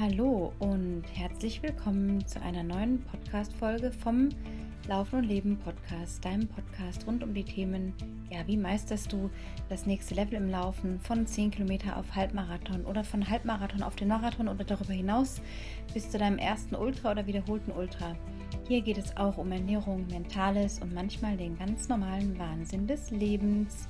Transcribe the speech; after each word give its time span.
Hallo 0.00 0.50
und 0.60 1.02
herzlich 1.12 1.62
willkommen 1.62 2.26
zu 2.26 2.40
einer 2.40 2.62
neuen 2.62 3.04
Podcast-Folge 3.04 3.92
vom 3.92 4.30
Laufen 4.88 5.16
und 5.16 5.24
Leben 5.24 5.58
Podcast, 5.58 6.24
deinem 6.24 6.48
Podcast 6.48 7.06
rund 7.06 7.22
um 7.22 7.34
die 7.34 7.44
Themen, 7.44 7.92
ja, 8.30 8.38
wie 8.46 8.56
meisterst 8.56 9.12
du 9.12 9.28
das 9.68 9.84
nächste 9.84 10.14
Level 10.14 10.36
im 10.36 10.48
Laufen 10.48 11.00
von 11.00 11.26
10 11.26 11.50
Kilometer 11.50 11.98
auf 11.98 12.16
Halbmarathon 12.16 12.86
oder 12.86 13.04
von 13.04 13.28
Halbmarathon 13.28 13.82
auf 13.82 13.94
den 13.94 14.08
Marathon 14.08 14.48
oder 14.48 14.64
darüber 14.64 14.94
hinaus 14.94 15.42
bis 15.92 16.08
zu 16.08 16.16
deinem 16.16 16.38
ersten 16.38 16.76
Ultra 16.76 17.10
oder 17.10 17.26
wiederholten 17.26 17.70
Ultra. 17.72 18.16
Hier 18.68 18.80
geht 18.80 18.96
es 18.96 19.14
auch 19.18 19.36
um 19.36 19.52
Ernährung, 19.52 20.06
Mentales 20.06 20.78
und 20.80 20.94
manchmal 20.94 21.36
den 21.36 21.58
ganz 21.58 21.90
normalen 21.90 22.38
Wahnsinn 22.38 22.86
des 22.86 23.10
Lebens. 23.10 23.86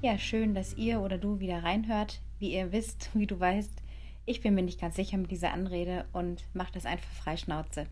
Ja, 0.00 0.18
schön, 0.18 0.54
dass 0.54 0.76
ihr 0.76 1.00
oder 1.00 1.18
du 1.18 1.38
wieder 1.38 1.62
reinhört. 1.62 2.20
Wie 2.40 2.52
ihr 2.52 2.72
wisst, 2.72 3.10
wie 3.14 3.28
du 3.28 3.38
weißt, 3.38 3.81
ich 4.24 4.40
bin 4.40 4.54
mir 4.54 4.62
nicht 4.62 4.80
ganz 4.80 4.96
sicher 4.96 5.16
mit 5.16 5.30
dieser 5.30 5.52
Anrede 5.52 6.06
und 6.12 6.44
mache 6.54 6.72
das 6.72 6.86
einfach 6.86 7.10
frei 7.10 7.36
Schnauze. 7.36 7.86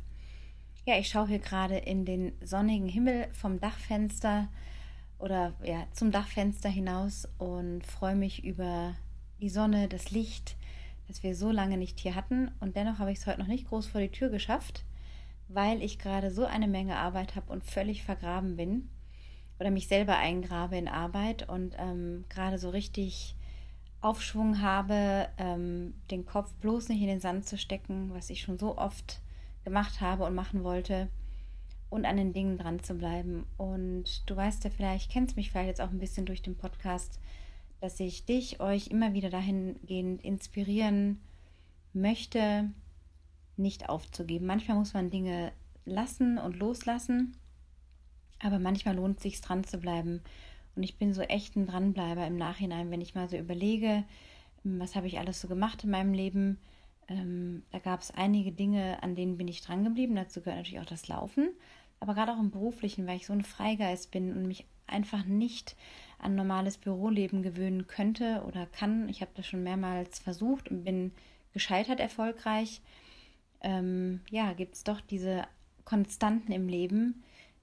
Ja, 0.86 0.98
ich 0.98 1.08
schaue 1.08 1.28
hier 1.28 1.38
gerade 1.38 1.76
in 1.76 2.04
den 2.04 2.32
sonnigen 2.40 2.88
Himmel 2.88 3.28
vom 3.32 3.60
Dachfenster 3.60 4.48
oder 5.18 5.54
ja, 5.62 5.86
zum 5.92 6.10
Dachfenster 6.10 6.68
hinaus 6.68 7.28
und 7.38 7.84
freue 7.84 8.14
mich 8.14 8.44
über 8.44 8.94
die 9.40 9.50
Sonne, 9.50 9.88
das 9.88 10.10
Licht, 10.10 10.56
das 11.08 11.22
wir 11.22 11.34
so 11.34 11.50
lange 11.50 11.76
nicht 11.76 12.00
hier 12.00 12.14
hatten. 12.14 12.50
Und 12.60 12.76
dennoch 12.76 12.98
habe 12.98 13.12
ich 13.12 13.18
es 13.18 13.26
heute 13.26 13.40
noch 13.40 13.46
nicht 13.46 13.68
groß 13.68 13.86
vor 13.86 14.00
die 14.00 14.10
Tür 14.10 14.30
geschafft, 14.30 14.84
weil 15.48 15.82
ich 15.82 15.98
gerade 15.98 16.30
so 16.30 16.44
eine 16.44 16.68
Menge 16.68 16.96
Arbeit 16.96 17.36
habe 17.36 17.52
und 17.52 17.64
völlig 17.64 18.02
vergraben 18.02 18.56
bin 18.56 18.88
oder 19.58 19.70
mich 19.70 19.88
selber 19.88 20.16
eingrabe 20.16 20.78
in 20.78 20.88
Arbeit 20.88 21.48
und 21.48 21.74
ähm, 21.78 22.24
gerade 22.30 22.58
so 22.58 22.70
richtig 22.70 23.34
Aufschwung 24.00 24.60
habe, 24.62 25.28
ähm, 25.36 25.94
den 26.10 26.24
Kopf 26.24 26.52
bloß 26.54 26.88
nicht 26.88 27.02
in 27.02 27.08
den 27.08 27.20
Sand 27.20 27.46
zu 27.46 27.58
stecken, 27.58 28.10
was 28.14 28.30
ich 28.30 28.40
schon 28.40 28.58
so 28.58 28.78
oft 28.78 29.20
gemacht 29.64 30.00
habe 30.00 30.24
und 30.24 30.34
machen 30.34 30.64
wollte 30.64 31.08
und 31.90 32.06
an 32.06 32.16
den 32.16 32.32
Dingen 32.32 32.56
dran 32.56 32.82
zu 32.82 32.94
bleiben. 32.94 33.46
Und 33.58 34.28
du 34.28 34.36
weißt 34.36 34.64
ja 34.64 34.70
vielleicht, 34.70 35.10
kennst 35.10 35.36
mich 35.36 35.50
vielleicht 35.50 35.68
jetzt 35.68 35.80
auch 35.80 35.90
ein 35.90 35.98
bisschen 35.98 36.24
durch 36.24 36.40
den 36.40 36.56
Podcast, 36.56 37.20
dass 37.80 38.00
ich 38.00 38.24
dich, 38.24 38.60
euch 38.60 38.88
immer 38.88 39.12
wieder 39.12 39.28
dahingehend 39.28 40.22
inspirieren 40.22 41.20
möchte, 41.92 42.70
nicht 43.56 43.88
aufzugeben. 43.88 44.46
Manchmal 44.46 44.78
muss 44.78 44.94
man 44.94 45.10
Dinge 45.10 45.52
lassen 45.84 46.38
und 46.38 46.56
loslassen, 46.56 47.36
aber 48.42 48.58
manchmal 48.58 48.96
lohnt 48.96 49.18
es 49.18 49.24
sich 49.24 49.40
dran 49.40 49.64
zu 49.64 49.78
bleiben 49.78 50.22
und 50.80 50.84
ich 50.84 50.96
bin 50.96 51.12
so 51.12 51.20
echt 51.20 51.56
ein 51.56 51.66
Dranbleiber 51.66 52.26
im 52.26 52.38
Nachhinein, 52.38 52.90
wenn 52.90 53.02
ich 53.02 53.14
mal 53.14 53.28
so 53.28 53.36
überlege, 53.36 54.02
ähm, 54.64 54.80
was 54.80 54.96
habe 54.96 55.06
ich 55.08 55.18
alles 55.18 55.38
so 55.38 55.46
gemacht 55.46 55.84
in 55.84 55.90
meinem 55.90 56.14
Leben. 56.14 56.56
Ähm, 57.06 57.64
da 57.70 57.80
gab 57.80 58.00
es 58.00 58.10
einige 58.10 58.50
Dinge, 58.50 59.02
an 59.02 59.14
denen 59.14 59.36
bin 59.36 59.46
ich 59.46 59.60
dran 59.60 59.84
geblieben. 59.84 60.14
Dazu 60.14 60.40
gehört 60.40 60.56
natürlich 60.56 60.80
auch 60.80 60.86
das 60.86 61.06
Laufen. 61.06 61.50
Aber 62.00 62.14
gerade 62.14 62.32
auch 62.32 62.40
im 62.40 62.50
beruflichen, 62.50 63.06
weil 63.06 63.16
ich 63.16 63.26
so 63.26 63.34
ein 63.34 63.42
Freigeist 63.42 64.10
bin 64.10 64.32
und 64.34 64.46
mich 64.46 64.64
einfach 64.86 65.26
nicht 65.26 65.76
an 66.18 66.34
normales 66.34 66.78
Büroleben 66.78 67.42
gewöhnen 67.42 67.86
könnte 67.86 68.42
oder 68.48 68.64
kann. 68.64 69.06
Ich 69.10 69.20
habe 69.20 69.32
das 69.34 69.46
schon 69.46 69.62
mehrmals 69.62 70.18
versucht 70.18 70.70
und 70.70 70.84
bin 70.84 71.12
gescheitert 71.52 72.00
erfolgreich. 72.00 72.80
Ähm, 73.60 74.22
ja, 74.30 74.54
gibt 74.54 74.76
es 74.76 74.84
doch 74.84 75.02
diese 75.02 75.44
Konstanten 75.84 76.52
im 76.52 76.68
Leben, 76.68 77.22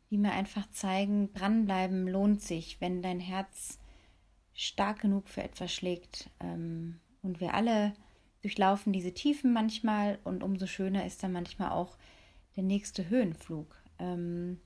die 0.10 0.18
mir 0.18 0.32
einfach 0.32 0.70
zeigen, 0.70 1.34
dranbleiben 1.34 2.08
lohnt 2.08 2.42
sich, 2.42 2.80
wenn 2.80 3.02
dein 3.02 3.20
Herz 3.20 3.80
stark 4.54 5.02
genug 5.02 5.30
für 5.30 5.44
etwas 5.44 5.74
schlägt. 5.74 6.30
Ähm, 6.40 7.00
und 7.22 7.40
wir 7.40 7.54
alle 7.54 7.94
durchlaufen 8.42 8.94
diese 8.94 9.14
Tiefen 9.14 9.54
manchmal 9.54 10.20
und 10.24 10.44
umso 10.44 10.68
schöner 10.68 11.06
ist 11.06 11.24
dann 11.24 11.34
manchmal 11.34 11.72
auch 11.72 11.98
der 12.56 12.64
nächste 12.64 13.10
Höhenflug. 13.10 13.76
Ähm, 14.00 14.60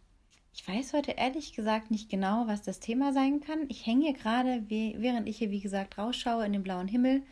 ich 0.54 0.68
weiß 0.68 0.94
heute 0.94 1.12
ehrlich 1.12 1.54
gesagt 1.54 1.92
nicht 1.92 2.10
genau, 2.10 2.46
was 2.48 2.62
das 2.62 2.80
Thema 2.80 3.14
sein 3.14 3.40
kann. 3.40 3.66
Ich 3.70 3.86
hänge 3.86 4.06
hier 4.06 4.14
gerade, 4.14 4.66
während 4.68 5.28
ich 5.28 5.38
hier 5.38 5.50
wie 5.50 5.62
gesagt 5.62 5.98
rausschaue 5.98 6.46
in 6.46 6.54
den 6.54 6.64
blauen 6.64 6.90
Himmel, 6.90 7.24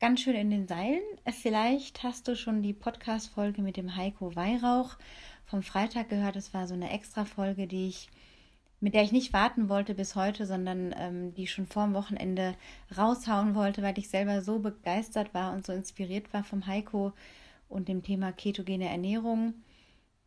ganz 0.00 0.20
schön 0.20 0.34
in 0.34 0.50
den 0.50 0.66
Seilen. 0.66 1.02
Vielleicht 1.30 2.02
hast 2.02 2.26
du 2.26 2.36
schon 2.36 2.62
die 2.62 2.72
Podcast-Folge 2.72 3.60
mit 3.60 3.76
dem 3.76 3.96
Heiko 3.96 4.34
Weihrauch 4.34 4.96
vom 5.48 5.62
Freitag 5.62 6.10
gehört. 6.10 6.36
Es 6.36 6.52
war 6.54 6.66
so 6.66 6.74
eine 6.74 6.90
extra 6.90 7.24
Folge, 7.24 7.66
die 7.66 7.88
ich, 7.88 8.08
mit 8.80 8.94
der 8.94 9.02
ich 9.02 9.12
nicht 9.12 9.32
warten 9.32 9.68
wollte 9.68 9.94
bis 9.94 10.14
heute, 10.14 10.46
sondern 10.46 10.94
ähm, 10.96 11.34
die 11.34 11.44
ich 11.44 11.52
schon 11.52 11.66
vor 11.66 11.84
dem 11.84 11.94
Wochenende 11.94 12.54
raushauen 12.96 13.54
wollte, 13.54 13.82
weil 13.82 13.98
ich 13.98 14.10
selber 14.10 14.42
so 14.42 14.58
begeistert 14.58 15.34
war 15.34 15.52
und 15.52 15.66
so 15.66 15.72
inspiriert 15.72 16.32
war 16.32 16.44
vom 16.44 16.66
Heiko 16.66 17.12
und 17.68 17.88
dem 17.88 18.02
Thema 18.02 18.30
ketogene 18.30 18.88
Ernährung, 18.88 19.54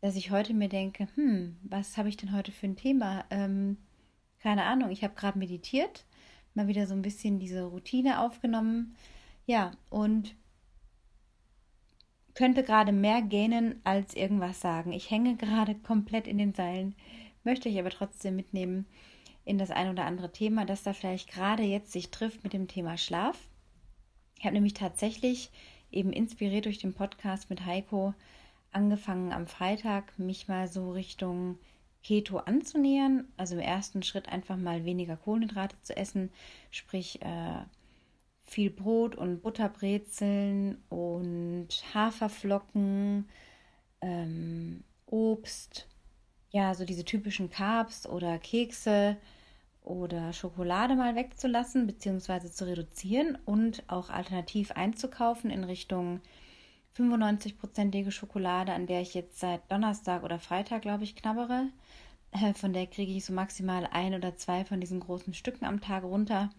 dass 0.00 0.16
ich 0.16 0.32
heute 0.32 0.54
mir 0.54 0.68
denke, 0.68 1.06
hm, 1.14 1.56
was 1.62 1.96
habe 1.96 2.08
ich 2.08 2.16
denn 2.16 2.32
heute 2.32 2.50
für 2.50 2.66
ein 2.66 2.76
Thema? 2.76 3.24
Ähm, 3.30 3.76
keine 4.40 4.64
Ahnung, 4.64 4.90
ich 4.90 5.04
habe 5.04 5.14
gerade 5.14 5.38
meditiert, 5.38 6.04
mal 6.54 6.66
wieder 6.66 6.88
so 6.88 6.94
ein 6.94 7.02
bisschen 7.02 7.38
diese 7.38 7.62
Routine 7.62 8.20
aufgenommen. 8.20 8.96
Ja, 9.46 9.70
und 9.88 10.34
könnte 12.34 12.62
gerade 12.62 12.92
mehr 12.92 13.22
gähnen 13.22 13.80
als 13.84 14.14
irgendwas 14.14 14.60
sagen. 14.60 14.92
Ich 14.92 15.10
hänge 15.10 15.36
gerade 15.36 15.74
komplett 15.74 16.26
in 16.26 16.38
den 16.38 16.54
Seilen, 16.54 16.94
möchte 17.44 17.68
ich 17.68 17.78
aber 17.78 17.90
trotzdem 17.90 18.36
mitnehmen 18.36 18.86
in 19.44 19.58
das 19.58 19.70
ein 19.70 19.90
oder 19.90 20.04
andere 20.04 20.32
Thema, 20.32 20.64
das 20.64 20.82
da 20.82 20.92
vielleicht 20.92 21.30
gerade 21.30 21.62
jetzt 21.62 21.92
sich 21.92 22.10
trifft 22.10 22.44
mit 22.44 22.52
dem 22.52 22.68
Thema 22.68 22.96
Schlaf. 22.96 23.36
Ich 24.38 24.44
habe 24.44 24.54
nämlich 24.54 24.74
tatsächlich 24.74 25.50
eben 25.90 26.12
inspiriert 26.12 26.64
durch 26.64 26.78
den 26.78 26.94
Podcast 26.94 27.50
mit 27.50 27.66
Heiko 27.66 28.14
angefangen 28.72 29.32
am 29.32 29.46
Freitag, 29.46 30.18
mich 30.18 30.48
mal 30.48 30.68
so 30.68 30.92
Richtung 30.92 31.58
Keto 32.02 32.38
anzunähern. 32.38 33.28
Also 33.36 33.54
im 33.54 33.60
ersten 33.60 34.02
Schritt 34.02 34.28
einfach 34.28 34.56
mal 34.56 34.84
weniger 34.84 35.16
Kohlenhydrate 35.16 35.76
zu 35.82 35.96
essen, 35.96 36.30
sprich 36.70 37.20
äh, 37.22 37.62
viel 38.44 38.70
Brot 38.70 39.14
und 39.14 39.42
Butterbrezeln 39.42 40.82
und 40.88 41.68
Haferflocken, 41.94 43.28
ähm, 44.00 44.84
Obst, 45.06 45.88
ja, 46.50 46.74
so 46.74 46.84
diese 46.84 47.04
typischen 47.04 47.50
Carbs 47.50 48.06
oder 48.06 48.38
Kekse 48.38 49.16
oder 49.82 50.32
Schokolade 50.32 50.94
mal 50.96 51.16
wegzulassen 51.16 51.86
bzw. 51.86 52.50
zu 52.50 52.66
reduzieren 52.66 53.38
und 53.44 53.82
auch 53.88 54.10
alternativ 54.10 54.70
einzukaufen 54.72 55.50
in 55.50 55.64
Richtung 55.64 56.20
95-prozentige 56.96 58.10
Schokolade, 58.10 58.72
an 58.72 58.86
der 58.86 59.00
ich 59.00 59.14
jetzt 59.14 59.40
seit 59.40 59.70
Donnerstag 59.72 60.22
oder 60.22 60.38
Freitag, 60.38 60.82
glaube 60.82 61.04
ich, 61.04 61.16
knabbere. 61.16 61.68
Äh, 62.32 62.54
von 62.54 62.72
der 62.72 62.86
kriege 62.86 63.12
ich 63.12 63.24
so 63.24 63.32
maximal 63.32 63.88
ein 63.90 64.14
oder 64.14 64.36
zwei 64.36 64.64
von 64.64 64.80
diesen 64.80 65.00
großen 65.00 65.34
Stücken 65.34 65.64
am 65.64 65.80
Tag 65.80 66.04
runter. 66.04 66.50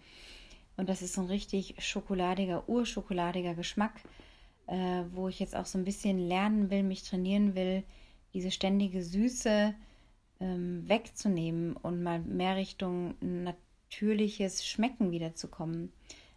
Und 0.78 0.90
das 0.90 1.02
ist 1.02 1.14
so 1.14 1.22
ein 1.22 1.28
richtig 1.28 1.76
schokoladiger, 1.80 2.68
urschokoladiger 2.68 3.54
Geschmack, 3.54 4.02
äh, 4.68 5.04
wo 5.12 5.28
ich 5.28 5.40
jetzt 5.40 5.56
auch 5.56 5.66
so 5.66 5.78
ein 5.78 5.86
bisschen 5.86 6.18
lernen 6.18 6.70
will, 6.70 6.84
mich 6.84 7.04
trainieren 7.04 7.56
will, 7.56 7.84
diese 8.34 8.52
ständige 8.52 9.04
Süße 9.04 9.76
ähm, 10.40 10.84
wegzunehmen 10.88 11.76
und 11.78 12.02
mal 12.02 12.20
mehr 12.20 12.56
Richtung 12.56 13.16
natürliches 13.22 14.66
Schmecken 14.66 15.12
wiederzukommen. 15.12 15.92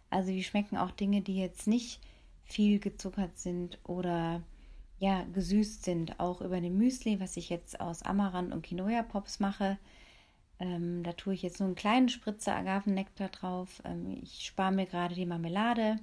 Also 0.09 0.29
wie 0.29 0.43
schmecken 0.43 0.77
auch 0.77 0.91
Dinge, 0.91 1.21
die 1.21 1.37
jetzt 1.37 1.67
nicht 1.67 1.99
viel 2.43 2.79
gezuckert 2.79 3.37
sind 3.37 3.79
oder 3.83 4.41
ja 4.99 5.23
gesüßt 5.33 5.83
sind, 5.83 6.19
auch 6.19 6.41
über 6.41 6.61
dem 6.61 6.77
Müsli, 6.77 7.19
was 7.19 7.37
ich 7.37 7.49
jetzt 7.49 7.79
aus 7.81 8.03
Amaranth 8.03 8.53
und 8.53 8.65
Quinoa 8.65 9.03
Pops 9.03 9.39
mache 9.39 9.77
ähm, 10.59 11.03
da 11.03 11.13
tue 11.13 11.33
ich 11.33 11.41
jetzt 11.41 11.59
nur 11.59 11.67
einen 11.67 11.75
kleinen 11.75 12.09
Spritzer 12.09 12.55
Agavennektar 12.55 13.29
drauf. 13.29 13.81
Ähm, 13.85 14.19
ich 14.23 14.45
spare 14.45 14.71
mir 14.71 14.85
gerade 14.85 15.15
die 15.15 15.25
Marmelade 15.25 15.99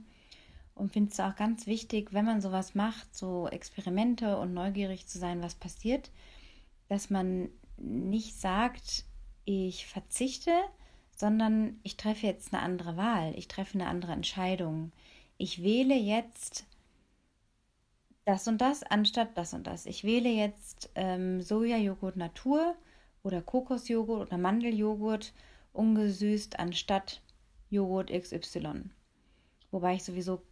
und 0.74 0.92
finde 0.92 1.10
es 1.12 1.20
auch 1.20 1.36
ganz 1.36 1.66
wichtig, 1.66 2.12
wenn 2.12 2.24
man 2.24 2.40
sowas 2.40 2.74
macht, 2.74 3.14
so 3.14 3.48
Experimente 3.48 4.36
und 4.38 4.54
neugierig 4.54 5.06
zu 5.06 5.18
sein, 5.18 5.42
was 5.42 5.54
passiert, 5.54 6.10
dass 6.88 7.10
man 7.10 7.48
nicht 7.76 8.40
sagt, 8.40 9.04
ich 9.44 9.86
verzichte, 9.86 10.52
sondern 11.16 11.78
ich 11.82 11.96
treffe 11.96 12.26
jetzt 12.26 12.52
eine 12.52 12.62
andere 12.62 12.96
Wahl, 12.96 13.34
ich 13.36 13.48
treffe 13.48 13.74
eine 13.78 13.88
andere 13.88 14.12
Entscheidung. 14.12 14.92
Ich 15.36 15.62
wähle 15.62 15.94
jetzt 15.94 16.64
das 18.24 18.48
und 18.48 18.58
das 18.58 18.82
anstatt 18.82 19.36
das 19.36 19.52
und 19.52 19.66
das. 19.66 19.86
Ich 19.86 20.04
wähle 20.04 20.28
jetzt 20.28 20.90
ähm, 20.94 21.40
Sojajoghurt 21.40 22.16
Natur 22.16 22.74
oder 23.24 23.42
Kokosjoghurt 23.42 24.28
oder 24.28 24.38
Mandeljoghurt 24.38 25.32
ungesüßt 25.72 26.60
anstatt 26.60 27.20
Joghurt 27.70 28.10
XY. 28.10 28.90
Wobei 29.72 29.94
ich 29.94 30.04
sowieso 30.04 30.42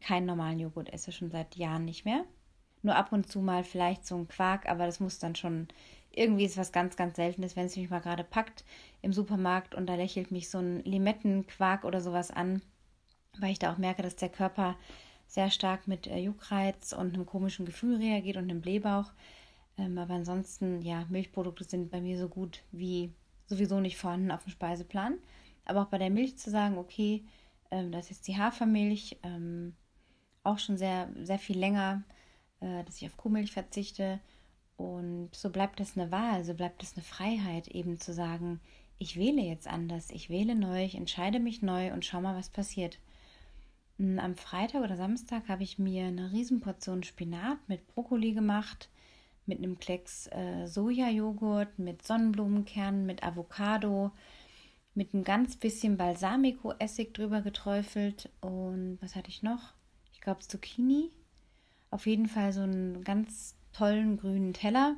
keinen 0.00 0.26
normalen 0.26 0.60
Joghurt 0.60 0.92
esse, 0.92 1.10
schon 1.10 1.30
seit 1.30 1.56
Jahren 1.56 1.84
nicht 1.84 2.04
mehr. 2.04 2.24
Nur 2.82 2.94
ab 2.94 3.10
und 3.10 3.28
zu 3.28 3.40
mal 3.40 3.64
vielleicht 3.64 4.06
so 4.06 4.16
ein 4.16 4.28
Quark, 4.28 4.68
aber 4.68 4.86
das 4.86 5.00
muss 5.00 5.18
dann 5.18 5.34
schon 5.34 5.66
irgendwie 6.12 6.44
ist 6.44 6.56
was 6.56 6.72
ganz, 6.72 6.96
ganz 6.96 7.16
Seltenes, 7.16 7.56
wenn 7.56 7.66
es 7.66 7.76
mich 7.76 7.90
mal 7.90 8.00
gerade 8.00 8.24
packt 8.24 8.64
im 9.02 9.12
Supermarkt 9.12 9.74
und 9.74 9.86
da 9.86 9.94
lächelt 9.94 10.30
mich 10.30 10.48
so 10.50 10.58
ein 10.58 10.82
Limettenquark 10.84 11.84
oder 11.84 12.00
sowas 12.00 12.30
an, 12.30 12.62
weil 13.38 13.52
ich 13.52 13.58
da 13.58 13.72
auch 13.72 13.78
merke, 13.78 14.02
dass 14.02 14.16
der 14.16 14.28
Körper 14.28 14.76
sehr 15.26 15.50
stark 15.50 15.86
mit 15.86 16.06
äh, 16.06 16.18
Juckreiz 16.18 16.92
und 16.92 17.14
einem 17.14 17.26
komischen 17.26 17.66
Gefühl 17.66 17.96
reagiert 17.96 18.36
und 18.36 18.44
einem 18.44 18.60
Blähbauch. 18.60 19.12
Ähm, 19.78 19.96
aber 19.96 20.14
ansonsten, 20.14 20.82
ja, 20.82 21.06
Milchprodukte 21.08 21.64
sind 21.64 21.90
bei 21.90 22.00
mir 22.00 22.18
so 22.18 22.28
gut 22.28 22.62
wie 22.72 23.12
sowieso 23.46 23.80
nicht 23.80 23.96
vorhanden 23.96 24.30
auf 24.30 24.44
dem 24.44 24.50
Speiseplan. 24.50 25.18
Aber 25.64 25.82
auch 25.82 25.86
bei 25.86 25.98
der 25.98 26.10
Milch 26.10 26.36
zu 26.38 26.50
sagen, 26.50 26.76
okay, 26.76 27.24
ähm, 27.70 27.92
das 27.92 28.04
ist 28.04 28.10
jetzt 28.10 28.28
die 28.28 28.36
Hafermilch, 28.36 29.18
ähm, 29.22 29.74
auch 30.42 30.58
schon 30.58 30.76
sehr, 30.76 31.10
sehr 31.22 31.38
viel 31.38 31.58
länger, 31.58 32.02
äh, 32.60 32.84
dass 32.84 33.00
ich 33.00 33.06
auf 33.06 33.16
Kuhmilch 33.16 33.52
verzichte. 33.52 34.20
Und 34.76 35.34
so 35.34 35.50
bleibt 35.50 35.80
es 35.80 35.96
eine 35.96 36.10
Wahl, 36.10 36.44
so 36.44 36.54
bleibt 36.54 36.82
es 36.82 36.94
eine 36.94 37.02
Freiheit, 37.02 37.68
eben 37.68 37.98
zu 37.98 38.12
sagen, 38.12 38.60
ich 38.98 39.16
wähle 39.16 39.42
jetzt 39.42 39.68
anders, 39.68 40.10
ich 40.10 40.28
wähle 40.28 40.54
neu, 40.54 40.84
ich 40.84 40.94
entscheide 40.96 41.40
mich 41.40 41.62
neu 41.62 41.92
und 41.92 42.04
schau 42.04 42.20
mal, 42.20 42.36
was 42.36 42.50
passiert. 42.50 42.98
Hm, 43.98 44.18
am 44.18 44.36
Freitag 44.36 44.82
oder 44.82 44.96
Samstag 44.96 45.48
habe 45.48 45.62
ich 45.62 45.78
mir 45.78 46.06
eine 46.06 46.32
Riesenportion 46.32 47.02
Spinat 47.02 47.58
mit 47.68 47.86
Brokkoli 47.88 48.32
gemacht, 48.32 48.88
mit 49.48 49.58
einem 49.58 49.78
Klecks 49.78 50.28
äh, 50.28 50.66
Sojajoghurt, 50.66 51.78
mit 51.78 52.06
Sonnenblumenkernen, 52.06 53.06
mit 53.06 53.24
Avocado, 53.24 54.12
mit 54.94 55.14
ein 55.14 55.24
ganz 55.24 55.56
bisschen 55.56 55.96
Balsamico-Essig 55.96 57.14
drüber 57.14 57.40
geträufelt 57.40 58.28
und 58.40 58.98
was 59.00 59.16
hatte 59.16 59.30
ich 59.30 59.42
noch? 59.42 59.74
Ich 60.12 60.20
glaube 60.20 60.40
Zucchini. 60.40 61.10
Auf 61.90 62.06
jeden 62.06 62.28
Fall 62.28 62.52
so 62.52 62.60
einen 62.60 63.02
ganz 63.02 63.56
tollen 63.72 64.18
grünen 64.18 64.52
Teller, 64.52 64.96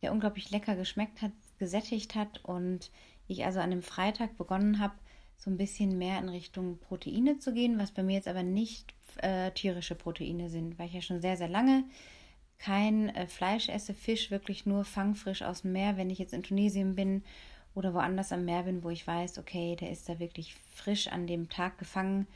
der 0.00 0.12
unglaublich 0.12 0.50
lecker 0.50 0.76
geschmeckt 0.76 1.20
hat, 1.20 1.32
gesättigt 1.58 2.14
hat 2.14 2.44
und 2.44 2.90
ich 3.28 3.44
also 3.44 3.60
an 3.60 3.70
dem 3.70 3.82
Freitag 3.82 4.38
begonnen 4.38 4.78
habe, 4.78 4.94
so 5.36 5.50
ein 5.50 5.58
bisschen 5.58 5.98
mehr 5.98 6.18
in 6.18 6.28
Richtung 6.28 6.78
Proteine 6.78 7.38
zu 7.38 7.52
gehen, 7.52 7.78
was 7.78 7.90
bei 7.90 8.02
mir 8.02 8.14
jetzt 8.14 8.28
aber 8.28 8.42
nicht 8.42 8.94
äh, 9.16 9.50
tierische 9.50 9.94
Proteine 9.94 10.48
sind, 10.48 10.78
weil 10.78 10.86
ich 10.86 10.94
ja 10.94 11.02
schon 11.02 11.20
sehr, 11.20 11.36
sehr 11.36 11.48
lange 11.48 11.84
kein 12.58 13.08
äh, 13.10 13.26
Fleisch 13.26 13.68
esse, 13.68 13.94
Fisch 13.94 14.30
wirklich 14.30 14.66
nur 14.66 14.84
fangfrisch 14.84 15.42
aus 15.42 15.62
dem 15.62 15.72
Meer, 15.72 15.96
wenn 15.96 16.10
ich 16.10 16.18
jetzt 16.18 16.32
in 16.32 16.42
Tunesien 16.42 16.94
bin 16.94 17.22
oder 17.74 17.94
woanders 17.94 18.32
am 18.32 18.44
Meer 18.44 18.62
bin, 18.62 18.82
wo 18.82 18.90
ich 18.90 19.06
weiß, 19.06 19.38
okay, 19.38 19.76
der 19.76 19.90
ist 19.90 20.08
da 20.08 20.18
wirklich 20.18 20.54
frisch 20.74 21.08
an 21.08 21.26
dem 21.26 21.48
Tag 21.48 21.78
gefangen, 21.78 22.26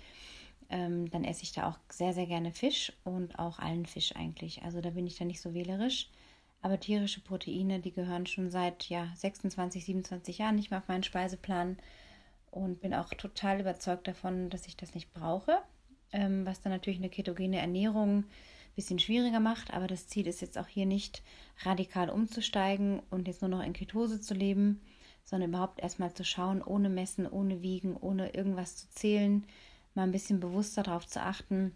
ähm, 0.69 1.11
dann 1.11 1.25
esse 1.25 1.43
ich 1.43 1.53
da 1.53 1.69
auch 1.69 1.79
sehr, 1.89 2.13
sehr 2.13 2.27
gerne 2.27 2.53
Fisch 2.53 2.93
und 3.05 3.39
auch 3.39 3.59
allen 3.59 3.87
Fisch 3.87 4.15
eigentlich. 4.15 4.63
Also 4.63 4.81
da 4.81 4.91
bin 4.91 5.07
ich 5.07 5.17
da 5.17 5.25
nicht 5.25 5.41
so 5.41 5.55
wählerisch. 5.55 6.09
Aber 6.63 6.79
tierische 6.79 7.23
Proteine, 7.23 7.81
die 7.81 7.93
gehören 7.93 8.27
schon 8.27 8.51
seit 8.51 8.85
ja, 8.91 9.11
26, 9.17 9.85
27 9.85 10.39
Jahren 10.39 10.57
nicht 10.57 10.71
mehr 10.71 10.81
auf 10.81 10.89
meinen 10.89 11.03
Speiseplan 11.03 11.79
und 12.51 12.81
bin 12.83 12.93
auch 12.93 13.09
total 13.15 13.61
überzeugt 13.61 14.07
davon, 14.07 14.51
dass 14.51 14.67
ich 14.67 14.77
das 14.77 14.95
nicht 14.95 15.13
brauche, 15.15 15.63
ähm, 16.13 16.45
was 16.45 16.61
dann 16.61 16.73
natürlich 16.73 16.99
eine 16.99 17.09
ketogene 17.09 17.59
Ernährung 17.59 18.19
ein 18.19 18.25
bisschen 18.75 18.99
schwieriger 18.99 19.41
macht. 19.41 19.73
Aber 19.73 19.87
das 19.87 20.07
Ziel 20.09 20.27
ist 20.27 20.41
jetzt 20.41 20.59
auch 20.59 20.67
hier 20.67 20.87
nicht 20.87 21.23
radikal 21.63 22.11
umzusteigen 22.11 23.01
und 23.11 23.29
jetzt 23.29 23.43
nur 23.43 23.51
noch 23.51 23.63
in 23.63 23.73
Ketose 23.73 24.21
zu 24.21 24.35
leben, 24.35 24.81
sondern 25.25 25.51
überhaupt 25.51 25.81
erstmal 25.81 26.13
zu 26.13 26.25
schauen, 26.25 26.63
ohne 26.63 26.89
Messen, 26.89 27.27
ohne 27.27 27.63
Wiegen, 27.63 27.97
ohne 27.97 28.35
irgendwas 28.35 28.77
zu 28.77 28.91
zählen, 28.91 29.47
mal 29.95 30.03
ein 30.05 30.13
bisschen 30.13 30.41
bewusster 30.41 30.83
darauf 30.83 31.07
zu 31.07 31.23
achten, 31.23 31.73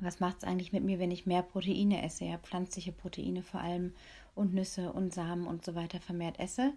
was 0.00 0.20
macht 0.20 0.38
es 0.38 0.44
eigentlich 0.44 0.72
mit 0.72 0.82
mir, 0.82 0.98
wenn 0.98 1.10
ich 1.10 1.26
mehr 1.26 1.42
Proteine 1.42 2.02
esse, 2.02 2.24
ja, 2.24 2.38
pflanzliche 2.38 2.92
Proteine 2.92 3.42
vor 3.42 3.60
allem 3.60 3.94
und 4.34 4.54
Nüsse 4.54 4.92
und 4.92 5.12
Samen 5.12 5.46
und 5.46 5.64
so 5.64 5.74
weiter 5.74 6.00
vermehrt 6.00 6.38
esse. 6.38 6.72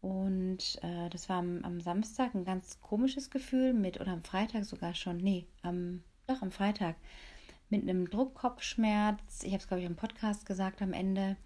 Und 0.00 0.78
äh, 0.82 1.08
das 1.10 1.28
war 1.28 1.38
am, 1.38 1.62
am, 1.62 1.80
Samstag 1.80 2.34
ein 2.34 2.44
ganz 2.44 2.80
komisches 2.80 3.30
Gefühl 3.30 3.72
mit, 3.74 4.00
oder 4.00 4.12
am 4.12 4.22
Freitag 4.22 4.64
sogar 4.64 4.94
schon, 4.94 5.18
nee, 5.18 5.46
am, 5.62 6.02
doch 6.26 6.42
am 6.42 6.50
Freitag, 6.50 6.96
mit 7.70 7.82
einem 7.82 8.08
Druckkopfschmerz. 8.10 9.42
Ich 9.42 9.52
habe 9.52 9.60
es, 9.60 9.68
glaube 9.68 9.82
ich, 9.82 9.86
im 9.86 9.96
Podcast 9.96 10.46
gesagt 10.46 10.82
am 10.82 10.92
Ende, 10.92 11.36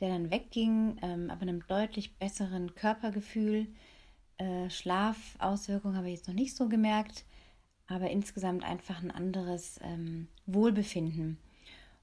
der 0.00 0.10
dann 0.10 0.30
wegging, 0.30 0.98
ähm, 1.02 1.30
aber 1.30 1.42
einem 1.42 1.66
deutlich 1.66 2.16
besseren 2.16 2.74
Körpergefühl. 2.74 3.66
Äh, 4.38 4.70
Schlafauswirkungen 4.70 5.96
habe 5.96 6.08
ich 6.08 6.16
jetzt 6.16 6.28
noch 6.28 6.34
nicht 6.34 6.56
so 6.56 6.68
gemerkt 6.68 7.24
aber 7.88 8.10
insgesamt 8.10 8.64
einfach 8.64 9.02
ein 9.02 9.10
anderes 9.10 9.80
ähm, 9.82 10.28
Wohlbefinden. 10.46 11.38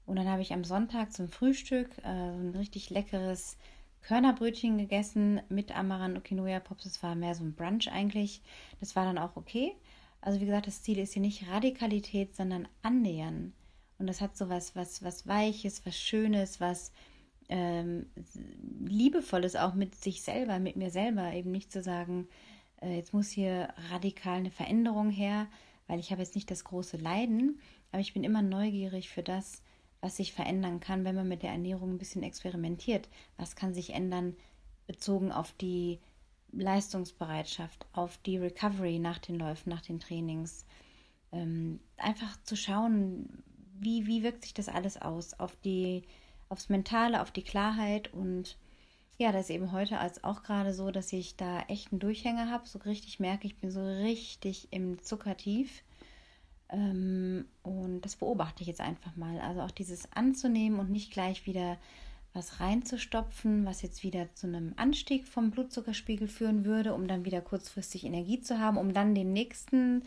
Und 0.04 0.16
dann 0.16 0.28
habe 0.28 0.42
ich 0.42 0.52
am 0.52 0.64
Sonntag 0.64 1.12
zum 1.12 1.28
Frühstück 1.28 1.88
äh, 1.98 2.08
ein 2.08 2.54
richtig 2.56 2.90
leckeres 2.90 3.56
Körnerbrötchen 4.02 4.78
gegessen 4.78 5.40
mit 5.48 5.76
Amaranth 5.76 6.16
und 6.16 6.24
Quinoa 6.24 6.60
Pops. 6.60 6.84
Das 6.84 7.02
war 7.02 7.14
mehr 7.14 7.34
so 7.34 7.44
ein 7.44 7.54
Brunch 7.54 7.90
eigentlich. 7.90 8.42
Das 8.80 8.94
war 8.94 9.04
dann 9.04 9.18
auch 9.18 9.36
okay. 9.36 9.74
Also 10.26 10.40
wie 10.40 10.46
gesagt, 10.46 10.66
das 10.66 10.82
Ziel 10.82 10.98
ist 10.98 11.12
hier 11.12 11.22
nicht 11.22 11.46
Radikalität, 11.46 12.34
sondern 12.34 12.66
Annähern. 12.82 13.52
Und 13.96 14.08
das 14.08 14.20
hat 14.20 14.36
so 14.36 14.48
was, 14.48 14.74
was, 14.74 15.04
was 15.04 15.28
Weiches, 15.28 15.86
was 15.86 15.96
Schönes, 15.96 16.60
was 16.60 16.90
ähm, 17.48 18.06
Liebevolles 18.84 19.54
auch 19.54 19.74
mit 19.74 19.94
sich 19.94 20.22
selber, 20.22 20.58
mit 20.58 20.74
mir 20.74 20.90
selber. 20.90 21.32
Eben 21.32 21.52
nicht 21.52 21.70
zu 21.70 21.80
sagen, 21.80 22.26
äh, 22.82 22.96
jetzt 22.96 23.12
muss 23.14 23.30
hier 23.30 23.72
radikal 23.92 24.38
eine 24.38 24.50
Veränderung 24.50 25.10
her, 25.10 25.46
weil 25.86 26.00
ich 26.00 26.10
habe 26.10 26.22
jetzt 26.22 26.34
nicht 26.34 26.50
das 26.50 26.64
große 26.64 26.96
Leiden, 26.96 27.60
aber 27.92 28.00
ich 28.00 28.12
bin 28.12 28.24
immer 28.24 28.42
neugierig 28.42 29.08
für 29.08 29.22
das, 29.22 29.62
was 30.00 30.16
sich 30.16 30.32
verändern 30.32 30.80
kann, 30.80 31.04
wenn 31.04 31.14
man 31.14 31.28
mit 31.28 31.44
der 31.44 31.52
Ernährung 31.52 31.92
ein 31.92 31.98
bisschen 31.98 32.24
experimentiert. 32.24 33.08
Was 33.36 33.54
kann 33.54 33.74
sich 33.74 33.94
ändern 33.94 34.34
bezogen 34.88 35.30
auf 35.30 35.52
die 35.52 36.00
Leistungsbereitschaft, 36.52 37.86
auf 37.92 38.18
die 38.18 38.38
Recovery 38.38 38.98
nach 38.98 39.18
den 39.18 39.38
Läufen, 39.38 39.70
nach 39.70 39.82
den 39.82 40.00
Trainings. 40.00 40.64
Ähm, 41.32 41.80
einfach 41.96 42.36
zu 42.44 42.56
schauen, 42.56 43.42
wie, 43.78 44.06
wie 44.06 44.22
wirkt 44.22 44.42
sich 44.42 44.54
das 44.54 44.68
alles 44.68 45.00
aus 45.00 45.34
auf 45.34 45.56
die, 45.56 46.02
aufs 46.48 46.68
Mentale, 46.68 47.20
auf 47.20 47.30
die 47.30 47.44
Klarheit 47.44 48.12
und 48.12 48.56
ja, 49.18 49.32
das 49.32 49.44
ist 49.44 49.50
eben 49.50 49.72
heute 49.72 49.98
als 49.98 50.24
auch 50.24 50.42
gerade 50.42 50.74
so, 50.74 50.90
dass 50.90 51.12
ich 51.12 51.36
da 51.36 51.62
echt 51.68 51.90
einen 51.90 52.00
Durchhänger 52.00 52.50
habe, 52.50 52.66
so 52.66 52.78
richtig 52.80 53.18
merke, 53.18 53.46
ich 53.46 53.56
bin 53.56 53.70
so 53.70 53.82
richtig 53.82 54.68
im 54.72 55.02
Zuckertief. 55.02 55.82
Ähm, 56.68 57.46
und 57.62 58.02
das 58.02 58.16
beobachte 58.16 58.62
ich 58.62 58.68
jetzt 58.68 58.80
einfach 58.80 59.16
mal. 59.16 59.40
Also 59.40 59.62
auch 59.62 59.70
dieses 59.70 60.12
anzunehmen 60.12 60.78
und 60.78 60.90
nicht 60.90 61.12
gleich 61.12 61.46
wieder 61.46 61.78
was 62.36 62.60
reinzustopfen, 62.60 63.64
was 63.64 63.82
jetzt 63.82 64.02
wieder 64.02 64.32
zu 64.34 64.46
einem 64.46 64.74
Anstieg 64.76 65.26
vom 65.26 65.50
Blutzuckerspiegel 65.50 66.28
führen 66.28 66.64
würde, 66.64 66.94
um 66.94 67.08
dann 67.08 67.24
wieder 67.24 67.40
kurzfristig 67.40 68.04
Energie 68.04 68.40
zu 68.40 68.60
haben, 68.60 68.76
um 68.76 68.92
dann 68.92 69.14
den 69.14 69.32
nächsten 69.32 70.02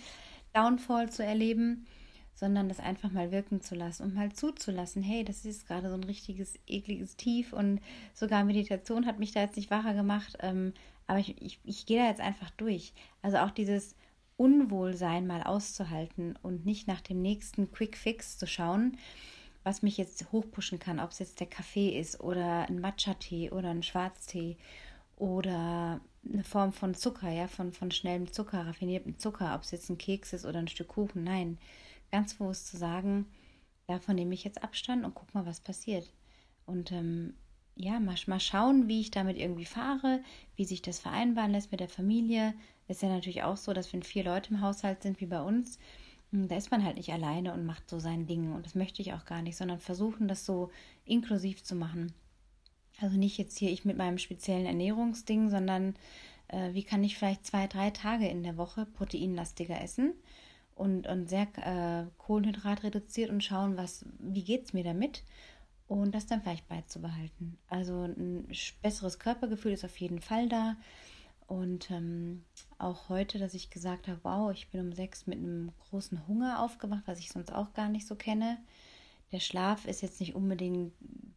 Downfall 0.53 1.09
zu 1.09 1.23
erleben 1.23 1.85
sondern 2.39 2.69
das 2.69 2.79
einfach 2.79 3.11
mal 3.11 3.31
wirken 3.31 3.59
zu 3.59 3.75
lassen 3.75 4.03
und 4.03 4.15
mal 4.15 4.31
zuzulassen, 4.31 5.03
hey, 5.03 5.25
das 5.25 5.43
ist 5.43 5.67
gerade 5.67 5.89
so 5.89 5.95
ein 5.95 6.05
richtiges, 6.05 6.57
ekliges 6.67 7.17
Tief 7.17 7.51
und 7.51 7.81
sogar 8.13 8.45
Meditation 8.45 9.05
hat 9.05 9.19
mich 9.19 9.33
da 9.33 9.41
jetzt 9.41 9.57
nicht 9.57 9.69
wacher 9.69 9.93
gemacht, 9.93 10.37
ähm, 10.39 10.73
aber 11.05 11.19
ich, 11.19 11.41
ich, 11.41 11.59
ich 11.65 11.85
gehe 11.85 11.99
da 11.99 12.07
jetzt 12.07 12.21
einfach 12.21 12.49
durch. 12.51 12.93
Also 13.21 13.39
auch 13.39 13.51
dieses 13.51 13.93
Unwohlsein 14.37 15.27
mal 15.27 15.43
auszuhalten 15.43 16.39
und 16.41 16.65
nicht 16.65 16.87
nach 16.87 17.01
dem 17.01 17.21
nächsten 17.21 17.71
Quick 17.71 17.97
Fix 17.97 18.37
zu 18.37 18.47
schauen, 18.47 18.97
was 19.69 19.81
mich 19.81 19.97
jetzt 19.97 20.31
hochpushen 20.31 20.79
kann, 20.79 20.99
ob 20.99 21.11
es 21.11 21.19
jetzt 21.19 21.39
der 21.39 21.47
Kaffee 21.47 21.97
ist 21.99 22.19
oder 22.19 22.67
ein 22.67 22.79
Matcha-Tee 22.79 23.51
oder 23.51 23.69
ein 23.69 23.83
Schwarztee 23.83 24.57
oder 25.15 26.01
eine 26.27 26.43
Form 26.43 26.73
von 26.73 26.95
Zucker, 26.95 27.29
ja, 27.29 27.47
von, 27.47 27.71
von 27.71 27.91
schnellem 27.91 28.31
Zucker, 28.31 28.65
raffiniertem 28.65 29.17
Zucker, 29.17 29.55
ob 29.55 29.61
es 29.61 29.71
jetzt 29.71 29.89
ein 29.89 29.97
Keks 29.97 30.33
ist 30.33 30.45
oder 30.45 30.59
ein 30.59 30.67
Stück 30.67 30.89
Kuchen, 30.89 31.23
nein 31.23 31.57
ganz 32.11 32.33
bewusst 32.33 32.67
zu 32.67 32.77
sagen, 32.77 33.25
davon 33.87 34.15
nehme 34.15 34.33
ich 34.33 34.43
jetzt 34.43 34.63
Abstand 34.63 35.05
und 35.05 35.15
guck 35.15 35.33
mal, 35.33 35.45
was 35.45 35.59
passiert. 35.59 36.11
Und 36.65 36.91
ähm, 36.91 37.33
ja, 37.75 37.99
mal, 37.99 38.15
mal 38.27 38.39
schauen, 38.39 38.87
wie 38.87 39.01
ich 39.01 39.11
damit 39.11 39.37
irgendwie 39.37 39.65
fahre, 39.65 40.21
wie 40.55 40.65
sich 40.65 40.81
das 40.81 40.99
vereinbaren 40.99 41.51
lässt 41.51 41.71
mit 41.71 41.79
der 41.79 41.89
Familie. 41.89 42.53
Ist 42.87 43.01
ja 43.01 43.09
natürlich 43.09 43.43
auch 43.43 43.57
so, 43.57 43.73
dass 43.73 43.93
wenn 43.93 44.03
vier 44.03 44.23
Leute 44.23 44.51
im 44.51 44.61
Haushalt 44.61 45.01
sind, 45.01 45.21
wie 45.21 45.27
bei 45.27 45.41
uns, 45.41 45.79
da 46.31 46.55
ist 46.55 46.71
man 46.71 46.83
halt 46.83 46.97
nicht 46.97 47.11
alleine 47.11 47.53
und 47.53 47.65
macht 47.65 47.89
so 47.89 47.99
sein 47.99 48.27
Ding. 48.27 48.53
Und 48.53 48.65
das 48.65 48.75
möchte 48.75 49.01
ich 49.01 49.13
auch 49.13 49.25
gar 49.25 49.41
nicht, 49.41 49.57
sondern 49.57 49.79
versuchen, 49.79 50.27
das 50.27 50.45
so 50.45 50.69
inklusiv 51.05 51.63
zu 51.63 51.75
machen. 51.75 52.13
Also 53.01 53.17
nicht 53.17 53.37
jetzt 53.37 53.57
hier 53.57 53.71
ich 53.71 53.85
mit 53.85 53.97
meinem 53.97 54.17
speziellen 54.17 54.65
Ernährungsding, 54.65 55.49
sondern 55.49 55.95
äh, 56.49 56.73
wie 56.73 56.83
kann 56.83 57.03
ich 57.03 57.17
vielleicht 57.17 57.45
zwei, 57.45 57.67
drei 57.67 57.89
Tage 57.91 58.27
in 58.27 58.43
der 58.43 58.57
Woche 58.57 58.85
proteinlastiger 58.85 59.81
essen 59.81 60.13
und, 60.75 61.07
und 61.07 61.29
sehr 61.29 61.47
äh, 61.57 62.09
Kohlenhydrat 62.17 62.83
reduziert 62.83 63.29
und 63.29 63.43
schauen, 63.43 63.77
was, 63.77 64.05
wie 64.19 64.43
geht 64.43 64.65
es 64.65 64.73
mir 64.73 64.83
damit 64.83 65.23
und 65.87 66.13
das 66.13 66.27
dann 66.27 66.41
vielleicht 66.41 66.67
beizubehalten. 66.67 67.57
Also 67.67 68.03
ein 68.03 68.47
besseres 68.81 69.19
Körpergefühl 69.19 69.73
ist 69.73 69.85
auf 69.85 69.97
jeden 69.97 70.21
Fall 70.21 70.47
da. 70.47 70.77
Und 71.49 71.89
ähm, 71.91 72.45
auch 72.77 73.09
heute, 73.09 73.39
dass 73.39 73.53
ich 73.53 73.69
gesagt 73.69 74.07
habe, 74.07 74.19
wow, 74.23 74.51
ich 74.51 74.69
bin 74.69 74.81
um 74.81 74.93
sechs 74.93 75.27
mit 75.27 75.39
einem 75.39 75.71
großen 75.89 76.27
Hunger 76.27 76.63
aufgewacht, 76.63 77.03
was 77.05 77.19
ich 77.19 77.29
sonst 77.29 77.51
auch 77.51 77.73
gar 77.73 77.89
nicht 77.89 78.07
so 78.07 78.15
kenne. 78.15 78.57
Der 79.31 79.39
Schlaf 79.39 79.85
ist 79.85 80.01
jetzt 80.01 80.19
nicht 80.19 80.35
unbedingt 80.35 80.93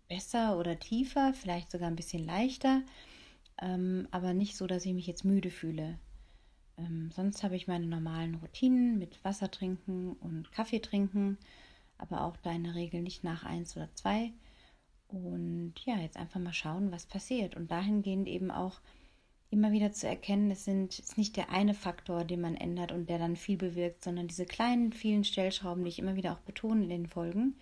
besser 0.09 0.59
oder 0.59 0.79
tiefer, 0.79 1.33
vielleicht 1.35 1.71
sogar 1.71 1.89
ein 1.89 1.97
bisschen 1.97 2.25
leichter, 2.25 2.83
ähm, 3.61 4.07
aber 4.11 4.35
nicht 4.35 4.57
so, 4.57 4.67
dass 4.67 4.85
ich 4.87 4.95
mich 4.95 5.07
jetzt 5.07 5.25
müde 5.25 5.51
fühle. 5.51 5.99
Ähm, 6.77 7.11
sonst 7.11 7.43
habe 7.43 7.57
ich 7.57 7.67
meine 7.67 7.87
normalen 7.87 8.37
Routinen 8.37 8.99
mit 8.99 9.23
Wasser 9.25 9.51
trinken 9.51 10.13
und 10.15 10.53
Kaffee 10.53 10.81
trinken 10.81 11.39
aber 12.03 12.23
auch 12.23 12.37
da 12.39 12.51
in 12.51 12.65
der 12.65 12.75
Regel 12.75 13.01
nicht 13.01 13.23
nach 13.25 13.45
eins 13.45 13.77
oder 13.77 13.89
zwei. 13.95 14.33
Und 15.09 15.75
ja, 15.85 15.97
jetzt 15.97 16.17
einfach 16.17 16.41
mal 16.41 16.53
schauen, 16.53 16.91
was 16.91 17.07
passiert. 17.07 17.55
Und 17.55 17.71
dahingehend 17.71 18.27
eben 18.27 18.51
auch 18.51 18.81
immer 19.53 19.73
wieder 19.73 19.93
zu 19.93 20.09
erkennen, 20.09 20.51
es 20.51 20.65
sind, 20.65 20.99
ist 20.99 21.19
nicht 21.19 21.37
der 21.37 21.51
eine 21.51 21.75
Faktor, 21.75 22.25
den 22.25 22.41
man 22.41 22.57
ändert 22.57 22.91
und 22.91 23.09
der 23.11 23.19
dann 23.19 23.37
viel 23.37 23.59
bewirkt, 23.59 24.03
sondern 24.03 24.27
diese 24.27 24.47
kleinen, 24.47 24.93
vielen 24.93 25.25
Stellschrauben, 25.25 25.85
die 25.85 25.91
ich 25.91 25.99
immer 25.99 26.17
wieder 26.17 26.33
auch 26.33 26.41
betone 26.41 26.85
in 26.85 26.89
den 26.89 27.07
Folgen, 27.07 27.57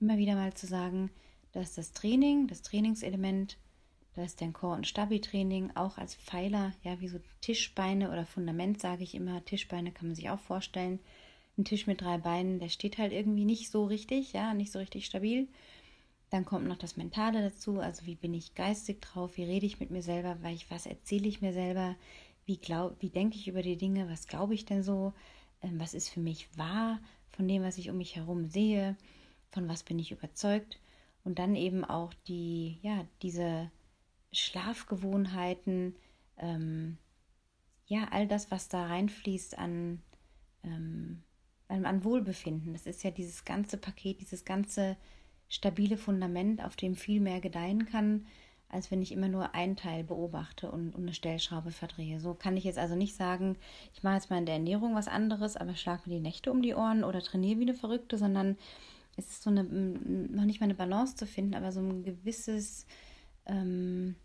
immer 0.00 0.18
wieder 0.18 0.34
mal 0.34 0.52
zu 0.52 0.66
sagen, 0.66 1.10
dass 1.52 1.74
das 1.74 1.92
Training, 1.92 2.48
das 2.48 2.62
Trainingselement, 2.62 3.56
da 4.14 4.24
ist 4.24 4.42
dein 4.42 4.52
Core- 4.52 4.76
und 4.76 4.86
Stabi-Training 4.86 5.70
auch 5.74 5.96
als 5.96 6.14
Pfeiler, 6.16 6.72
ja, 6.82 7.00
wie 7.00 7.08
so 7.08 7.18
Tischbeine 7.40 8.10
oder 8.10 8.26
Fundament, 8.26 8.78
sage 8.78 9.02
ich 9.02 9.14
immer. 9.14 9.42
Tischbeine 9.44 9.90
kann 9.90 10.08
man 10.08 10.14
sich 10.14 10.28
auch 10.28 10.40
vorstellen. 10.40 11.00
Ein 11.56 11.64
Tisch 11.64 11.86
mit 11.86 12.02
drei 12.02 12.18
Beinen, 12.18 12.58
der 12.58 12.68
steht 12.68 12.98
halt 12.98 13.12
irgendwie 13.12 13.44
nicht 13.44 13.70
so 13.70 13.84
richtig, 13.84 14.32
ja, 14.34 14.52
nicht 14.52 14.72
so 14.72 14.78
richtig 14.78 15.06
stabil. 15.06 15.48
Dann 16.32 16.46
kommt 16.46 16.66
noch 16.66 16.78
das 16.78 16.96
Mentale 16.96 17.42
dazu, 17.42 17.78
also 17.78 18.06
wie 18.06 18.14
bin 18.14 18.32
ich 18.32 18.54
geistig 18.54 19.02
drauf, 19.02 19.36
wie 19.36 19.44
rede 19.44 19.66
ich 19.66 19.80
mit 19.80 19.90
mir 19.90 20.02
selber, 20.02 20.38
was 20.70 20.86
erzähle 20.86 21.28
ich 21.28 21.42
mir 21.42 21.52
selber, 21.52 21.94
wie, 22.46 22.58
wie 23.00 23.10
denke 23.10 23.36
ich 23.36 23.48
über 23.48 23.60
die 23.60 23.76
Dinge, 23.76 24.08
was 24.08 24.26
glaube 24.26 24.54
ich 24.54 24.64
denn 24.64 24.82
so, 24.82 25.12
ähm, 25.60 25.78
was 25.78 25.92
ist 25.92 26.08
für 26.08 26.20
mich 26.20 26.48
wahr 26.56 27.00
von 27.32 27.46
dem, 27.46 27.62
was 27.62 27.76
ich 27.76 27.90
um 27.90 27.98
mich 27.98 28.16
herum 28.16 28.46
sehe, 28.46 28.96
von 29.50 29.68
was 29.68 29.82
bin 29.82 29.98
ich 29.98 30.10
überzeugt. 30.10 30.80
Und 31.22 31.38
dann 31.38 31.54
eben 31.54 31.84
auch 31.84 32.14
die, 32.26 32.78
ja, 32.80 33.06
diese 33.20 33.70
Schlafgewohnheiten, 34.32 35.96
ähm, 36.38 36.96
ja, 37.84 38.08
all 38.10 38.26
das, 38.26 38.50
was 38.50 38.70
da 38.70 38.86
reinfließt 38.86 39.58
an, 39.58 40.00
ähm, 40.64 41.22
an 41.68 42.04
Wohlbefinden. 42.04 42.72
Das 42.72 42.86
ist 42.86 43.02
ja 43.02 43.10
dieses 43.10 43.44
ganze 43.44 43.76
Paket, 43.76 44.22
dieses 44.22 44.46
ganze 44.46 44.96
stabile 45.52 45.98
Fundament, 45.98 46.64
auf 46.64 46.76
dem 46.76 46.96
viel 46.96 47.20
mehr 47.20 47.40
gedeihen 47.40 47.84
kann, 47.84 48.26
als 48.70 48.90
wenn 48.90 49.02
ich 49.02 49.12
immer 49.12 49.28
nur 49.28 49.54
einen 49.54 49.76
Teil 49.76 50.02
beobachte 50.02 50.70
und, 50.70 50.94
und 50.94 51.02
eine 51.02 51.12
Stellschraube 51.12 51.72
verdrehe. 51.72 52.20
So 52.20 52.32
kann 52.32 52.56
ich 52.56 52.64
jetzt 52.64 52.78
also 52.78 52.96
nicht 52.96 53.14
sagen, 53.14 53.58
ich 53.92 54.02
mache 54.02 54.14
jetzt 54.14 54.30
mal 54.30 54.38
in 54.38 54.46
der 54.46 54.54
Ernährung 54.54 54.94
was 54.94 55.08
anderes, 55.08 55.58
aber 55.58 55.76
schlage 55.76 56.04
mir 56.06 56.16
die 56.16 56.22
Nächte 56.22 56.50
um 56.50 56.62
die 56.62 56.74
Ohren 56.74 57.04
oder 57.04 57.20
trainiere 57.20 57.58
wie 57.58 57.64
eine 57.64 57.74
Verrückte, 57.74 58.16
sondern 58.16 58.56
es 59.18 59.28
ist 59.28 59.42
so 59.42 59.50
eine, 59.50 59.62
noch 59.64 60.46
nicht 60.46 60.60
mal 60.60 60.64
eine 60.64 60.74
Balance 60.74 61.16
zu 61.16 61.26
finden, 61.26 61.54
aber 61.54 61.70
so 61.70 61.80
ein 61.80 62.02
gewisses, 62.02 62.86
ähm, 63.44 64.16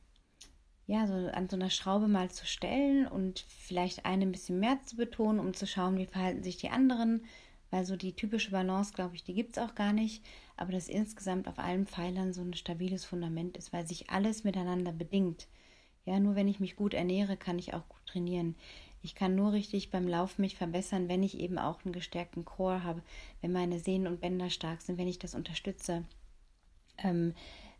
ja, 0.85 1.07
so 1.07 1.13
an 1.13 1.49
so 1.49 1.57
einer 1.57 1.69
Schraube 1.69 2.07
mal 2.07 2.31
zu 2.31 2.45
stellen 2.45 3.05
und 3.05 3.45
vielleicht 3.49 4.05
eine 4.05 4.25
ein 4.25 4.31
bisschen 4.31 4.61
mehr 4.61 4.79
zu 4.85 4.95
betonen, 4.95 5.41
um 5.41 5.53
zu 5.53 5.67
schauen, 5.67 5.97
wie 5.97 6.05
verhalten 6.05 6.41
sich 6.41 6.55
die 6.55 6.69
anderen, 6.69 7.25
weil 7.71 7.85
so 7.85 7.95
die 7.95 8.13
typische 8.13 8.51
Balance, 8.51 8.93
glaube 8.93 9.15
ich, 9.15 9.23
die 9.23 9.33
gibt 9.33 9.57
es 9.57 9.63
auch 9.63 9.75
gar 9.75 9.93
nicht 9.93 10.23
aber 10.57 10.71
dass 10.71 10.89
insgesamt 10.89 11.47
auf 11.47 11.59
allen 11.59 11.85
Pfeilern 11.85 12.33
so 12.33 12.41
ein 12.41 12.55
stabiles 12.55 13.05
Fundament 13.05 13.55
ist, 13.55 13.71
weil 13.71 13.87
sich 13.87 14.09
alles 14.09 14.43
miteinander 14.43 14.91
bedingt. 14.91 15.47
Ja, 16.03 16.19
nur 16.19 16.35
wenn 16.35 16.47
ich 16.47 16.59
mich 16.59 16.75
gut 16.75 16.93
ernähre, 16.93 17.37
kann 17.37 17.59
ich 17.59 17.73
auch 17.73 17.87
gut 17.87 18.05
trainieren. 18.07 18.55
Ich 19.03 19.13
kann 19.13 19.35
nur 19.35 19.53
richtig 19.53 19.91
beim 19.91 20.07
Lauf 20.07 20.39
mich 20.39 20.55
verbessern, 20.55 21.07
wenn 21.07 21.21
ich 21.21 21.39
eben 21.39 21.59
auch 21.59 21.85
einen 21.85 21.93
gestärkten 21.93 22.43
Core 22.43 22.83
habe, 22.83 23.03
wenn 23.41 23.51
meine 23.51 23.79
Sehnen 23.79 24.07
und 24.07 24.19
Bänder 24.19 24.49
stark 24.49 24.81
sind, 24.81 24.97
wenn 24.97 25.07
ich 25.07 25.19
das 25.19 25.35
unterstütze. 25.35 26.03
Ähm, 26.97 27.35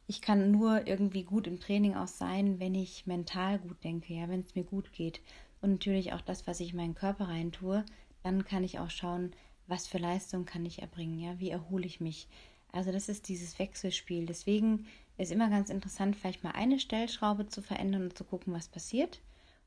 ich 0.06 0.22
kann 0.22 0.52
nur 0.52 0.86
irgendwie 0.88 1.24
gut 1.24 1.48
im 1.48 1.60
Training 1.60 1.96
auch 1.96 2.08
sein, 2.08 2.60
wenn 2.60 2.76
ich 2.76 3.08
mental 3.08 3.60
gut 3.60 3.84
denke, 3.84 4.14
ja, 4.14 4.30
wenn 4.30 4.42
es 4.42 4.56
mir 4.56 4.64
gut 4.64 4.94
geht. 4.94 5.20
Und 5.62 5.72
natürlich 5.72 6.14
auch 6.14 6.22
das, 6.22 6.46
was 6.46 6.60
ich 6.60 6.72
in 6.72 6.78
meinen 6.78 6.96
Körper 6.96 7.28
rein 7.28 7.52
tue, 7.52 7.84
dann 8.24 8.46
kann 8.46 8.64
ich 8.64 8.78
auch 8.78 8.92
schauen, 8.92 9.32
was 9.68 9.88
für 9.88 9.98
Leistung 9.98 10.46
kann 10.46 10.66
ich 10.66 10.82
erbringen, 10.82 11.20
ja, 11.20 11.40
wie 11.40 11.50
erhole 11.50 11.86
ich 11.86 12.00
mich, 12.00 12.28
also 12.72 12.92
das 12.92 13.10
ist 13.10 13.28
dieses 13.28 13.58
Wechselspiel. 13.60 14.26
Deswegen 14.26 14.86
ist 15.18 15.32
immer 15.32 15.50
ganz 15.50 15.70
interessant, 15.70 16.16
vielleicht 16.16 16.44
mal 16.44 16.52
eine 16.52 16.80
Stellschraube 16.80 17.48
zu 17.48 17.62
verändern 17.62 18.04
und 18.04 18.18
zu 18.18 18.24
gucken, 18.24 18.54
was 18.54 18.68
passiert, 18.68 19.22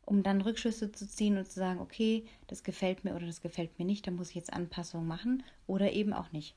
um 0.04 0.22
dann 0.22 0.40
Rückschlüsse 0.40 0.92
zu 0.92 1.08
ziehen 1.08 1.38
und 1.38 1.46
zu 1.46 1.58
sagen, 1.58 1.80
okay, 1.80 2.24
das 2.46 2.62
gefällt 2.62 3.04
mir 3.04 3.14
oder 3.14 3.26
das 3.26 3.40
gefällt 3.40 3.78
mir 3.78 3.84
nicht, 3.84 4.06
da 4.06 4.10
muss 4.10 4.30
ich 4.30 4.36
jetzt 4.36 4.52
Anpassungen 4.52 5.06
machen 5.06 5.42
oder 5.66 5.92
eben 5.92 6.12
auch 6.12 6.30
nicht. 6.32 6.54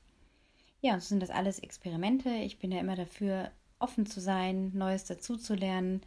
Ja, 0.80 0.94
und 0.94 1.00
so 1.00 1.08
sind 1.08 1.22
das 1.22 1.30
alles 1.30 1.58
Experimente. 1.58 2.28
Ich 2.28 2.58
bin 2.58 2.70
ja 2.70 2.80
immer 2.80 2.96
dafür, 2.96 3.50
offen 3.78 4.06
zu 4.06 4.20
sein, 4.20 4.70
Neues 4.74 5.04
dazuzulernen, 5.04 6.02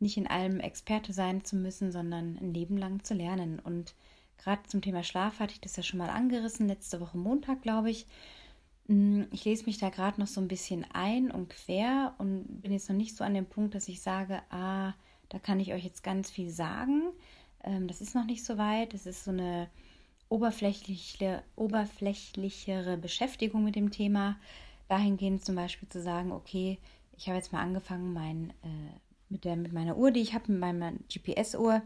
nicht 0.00 0.16
in 0.16 0.26
allem 0.26 0.60
Experte 0.60 1.12
sein 1.12 1.44
zu 1.44 1.56
müssen, 1.56 1.92
sondern 1.92 2.36
ein 2.38 2.52
Leben 2.52 2.76
lang 2.76 3.02
zu 3.04 3.14
lernen. 3.14 3.58
Und 3.58 3.94
gerade 4.38 4.62
zum 4.64 4.80
Thema 4.80 5.02
Schlaf 5.02 5.40
hatte 5.40 5.54
ich 5.54 5.60
das 5.60 5.76
ja 5.76 5.82
schon 5.82 5.98
mal 5.98 6.10
angerissen, 6.10 6.68
letzte 6.68 7.00
Woche 7.00 7.18
Montag, 7.18 7.62
glaube 7.62 7.90
ich. 7.90 8.06
Mm, 8.86 9.24
ich 9.32 9.44
lese 9.44 9.66
mich 9.66 9.78
da 9.78 9.90
gerade 9.90 10.20
noch 10.20 10.26
so 10.26 10.40
ein 10.40 10.48
bisschen 10.48 10.86
ein 10.92 11.30
und 11.30 11.50
quer 11.50 12.14
und 12.18 12.62
bin 12.62 12.72
jetzt 12.72 12.88
noch 12.88 12.96
nicht 12.96 13.16
so 13.16 13.24
an 13.24 13.34
dem 13.34 13.46
Punkt, 13.46 13.74
dass 13.74 13.88
ich 13.88 14.00
sage, 14.00 14.40
ah, 14.50 14.94
da 15.28 15.38
kann 15.38 15.60
ich 15.60 15.74
euch 15.74 15.84
jetzt 15.84 16.02
ganz 16.02 16.30
viel 16.30 16.50
sagen. 16.50 17.02
Ähm, 17.64 17.86
das 17.86 18.00
ist 18.00 18.14
noch 18.14 18.24
nicht 18.24 18.44
so 18.44 18.58
weit. 18.58 18.94
Das 18.94 19.06
ist 19.06 19.24
so 19.24 19.30
eine 19.30 19.68
oberflächliche, 20.28 21.42
oberflächlichere 21.56 22.96
Beschäftigung 22.96 23.64
mit 23.64 23.76
dem 23.76 23.90
Thema. 23.90 24.36
Dahingehend 24.88 25.44
zum 25.44 25.54
Beispiel 25.54 25.88
zu 25.88 26.00
sagen, 26.00 26.32
okay, 26.32 26.78
ich 27.16 27.26
habe 27.28 27.36
jetzt 27.36 27.52
mal 27.52 27.60
angefangen, 27.60 28.12
mein, 28.12 28.50
äh, 28.62 28.98
mit, 29.28 29.44
der, 29.44 29.56
mit 29.56 29.72
meiner 29.72 29.96
Uhr, 29.96 30.10
die 30.10 30.20
ich 30.20 30.34
habe, 30.34 30.50
mit 30.52 30.60
meiner 30.60 30.92
GPS-Uhr, 31.12 31.82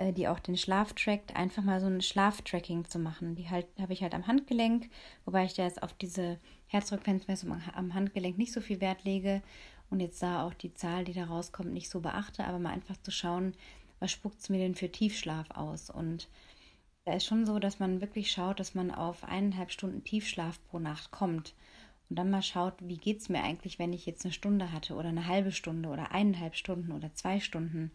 äh, 0.00 0.12
die 0.12 0.28
auch 0.28 0.40
den 0.40 0.56
Schlaf 0.56 0.94
trackt, 0.94 1.36
einfach 1.36 1.62
mal 1.62 1.80
so 1.80 1.86
ein 1.86 2.00
Schlaftracking 2.00 2.86
zu 2.86 2.98
machen. 2.98 3.34
Die 3.34 3.50
halt 3.50 3.66
habe 3.78 3.92
ich 3.92 4.02
halt 4.02 4.14
am 4.14 4.26
Handgelenk, 4.26 4.88
wobei 5.24 5.44
ich 5.44 5.54
da 5.54 5.64
jetzt 5.64 5.82
auf 5.82 5.92
diese 5.92 6.38
Herzfrequenzmessung 6.68 7.60
am 7.74 7.94
Handgelenk 7.94 8.38
nicht 8.38 8.52
so 8.52 8.60
viel 8.60 8.80
Wert 8.80 9.04
lege 9.04 9.42
und 9.90 10.00
jetzt 10.00 10.22
da 10.22 10.46
auch 10.46 10.54
die 10.54 10.72
Zahl, 10.72 11.04
die 11.04 11.12
da 11.12 11.24
rauskommt, 11.24 11.72
nicht 11.72 11.90
so 11.90 12.00
beachte, 12.00 12.44
aber 12.44 12.58
mal 12.58 12.72
einfach 12.72 12.96
zu 13.02 13.10
schauen, 13.10 13.54
was 13.98 14.10
spuckt 14.10 14.40
es 14.40 14.48
mir 14.48 14.58
denn 14.58 14.74
für 14.74 14.90
Tiefschlaf 14.90 15.50
aus? 15.50 15.90
Und 15.90 16.28
da 17.04 17.14
ist 17.14 17.26
schon 17.26 17.44
so, 17.44 17.58
dass 17.58 17.78
man 17.78 18.00
wirklich 18.00 18.30
schaut, 18.30 18.58
dass 18.58 18.74
man 18.74 18.90
auf 18.90 19.24
eineinhalb 19.24 19.70
Stunden 19.70 20.02
Tiefschlaf 20.04 20.58
pro 20.70 20.78
Nacht 20.78 21.10
kommt. 21.10 21.54
Und 22.08 22.16
dann 22.16 22.30
mal 22.30 22.42
schaut, 22.42 22.74
wie 22.80 22.96
geht 22.96 23.20
es 23.20 23.28
mir 23.28 23.42
eigentlich, 23.42 23.78
wenn 23.78 23.92
ich 23.92 24.06
jetzt 24.06 24.24
eine 24.24 24.32
Stunde 24.32 24.72
hatte 24.72 24.94
oder 24.94 25.10
eine 25.10 25.26
halbe 25.26 25.52
Stunde 25.52 25.90
oder 25.90 26.12
eineinhalb 26.12 26.56
Stunden 26.56 26.92
oder 26.92 27.12
zwei 27.14 27.38
Stunden. 27.40 27.92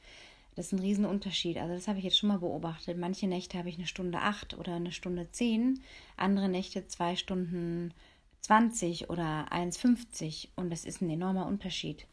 Das 0.55 0.67
ist 0.67 0.71
ein 0.71 0.79
Riesenunterschied. 0.79 1.57
Also 1.57 1.73
das 1.73 1.87
habe 1.87 1.99
ich 1.99 2.05
jetzt 2.05 2.17
schon 2.17 2.29
mal 2.29 2.39
beobachtet. 2.39 2.97
Manche 2.97 3.27
Nächte 3.27 3.57
habe 3.57 3.69
ich 3.69 3.77
eine 3.77 3.87
Stunde 3.87 4.19
acht 4.19 4.57
oder 4.57 4.75
eine 4.75 4.91
Stunde 4.91 5.27
zehn, 5.29 5.81
andere 6.15 6.47
Nächte 6.47 6.87
zwei 6.87 7.15
Stunden 7.15 7.93
zwanzig 8.39 9.09
oder 9.09 9.51
1,50 9.51 10.49
und 10.55 10.69
das 10.69 10.85
ist 10.85 11.01
ein 11.01 11.09
enormer 11.09 11.47
Unterschied. 11.47 12.05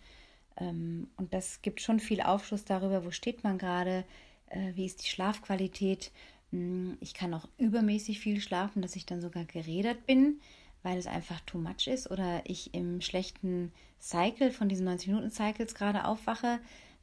Ähm, 0.56 1.08
und 1.16 1.34
das 1.34 1.62
gibt 1.62 1.80
schon 1.80 2.00
viel 2.00 2.20
Aufschluss 2.20 2.64
darüber, 2.64 3.04
wo 3.04 3.10
steht 3.10 3.44
man 3.44 3.58
gerade, 3.58 4.04
äh, 4.46 4.72
wie 4.74 4.86
ist 4.86 5.02
die 5.02 5.08
Schlafqualität. 5.08 6.10
Hm, 6.50 6.96
ich 7.00 7.14
kann 7.14 7.34
auch 7.34 7.46
übermäßig 7.58 8.18
viel 8.18 8.40
schlafen, 8.40 8.82
dass 8.82 8.96
ich 8.96 9.06
dann 9.06 9.20
sogar 9.20 9.44
geredet 9.44 10.06
bin, 10.06 10.40
weil 10.82 10.98
es 10.98 11.06
einfach 11.06 11.40
too 11.40 11.58
much 11.58 11.86
ist 11.86 12.10
oder 12.10 12.42
ich 12.44 12.74
im 12.74 13.00
schlechten 13.02 13.70
Cycle 14.00 14.50
von 14.50 14.68
diesen 14.68 14.88
90-Minuten-Cycles 14.88 15.74
gerade 15.74 16.06
aufwache 16.06 16.60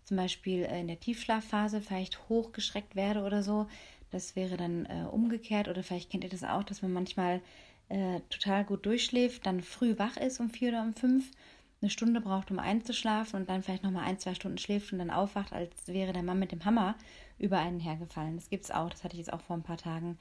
zum 0.10 0.18
Beispiel 0.18 0.64
äh, 0.64 0.82
in 0.82 0.88
der 0.88 1.00
Tiefschlafphase 1.00 1.82
vielleicht 1.82 2.30
hochgeschreckt 2.30 2.96
werde 2.96 3.22
oder 3.22 3.44
so. 3.44 3.68
Das 4.10 4.36
wäre 4.36 4.58
dann 4.58 4.88
äh, 4.88 5.06
umgekehrt 5.10 5.68
oder 5.68 5.84
vielleicht 5.84 6.10
kennt 6.10 6.24
ihr 6.24 6.32
das 6.32 6.44
auch, 6.44 6.64
dass 6.64 6.82
man 6.82 6.92
manchmal 6.92 7.42
äh, 7.90 8.22
total 8.32 8.66
gut 8.66 8.88
durchschläft, 8.88 9.46
dann 9.46 9.62
früh 9.62 10.00
wach 10.00 10.18
ist 10.18 10.40
um 10.40 10.50
vier 10.50 10.70
oder 10.70 10.82
um 10.82 10.96
fünf, 10.96 11.30
eine 11.82 11.92
Stunde 11.92 12.22
braucht, 12.22 12.50
um 12.50 12.58
einzuschlafen 12.58 13.40
und 13.40 13.50
dann 13.50 13.62
vielleicht 13.62 13.84
nochmal 13.84 14.06
ein, 14.06 14.18
zwei 14.18 14.34
Stunden 14.34 14.58
schläft 14.58 14.92
und 14.92 15.00
dann 15.00 15.12
aufwacht, 15.12 15.54
als 15.54 15.88
wäre 15.88 16.12
der 16.12 16.24
Mann 16.24 16.40
mit 16.40 16.52
dem 16.52 16.66
Hammer 16.66 16.96
über 17.38 17.60
einen 17.60 17.80
hergefallen. 17.80 18.36
Das 18.36 18.50
gibt 18.50 18.66
es 18.66 18.72
auch, 18.72 18.90
das 18.90 19.04
hatte 19.04 19.14
ich 19.14 19.20
jetzt 19.20 19.32
auch 19.32 19.42
vor 19.42 19.56
ein 19.56 19.64
paar 19.64 19.78
Tagen. 19.78 20.18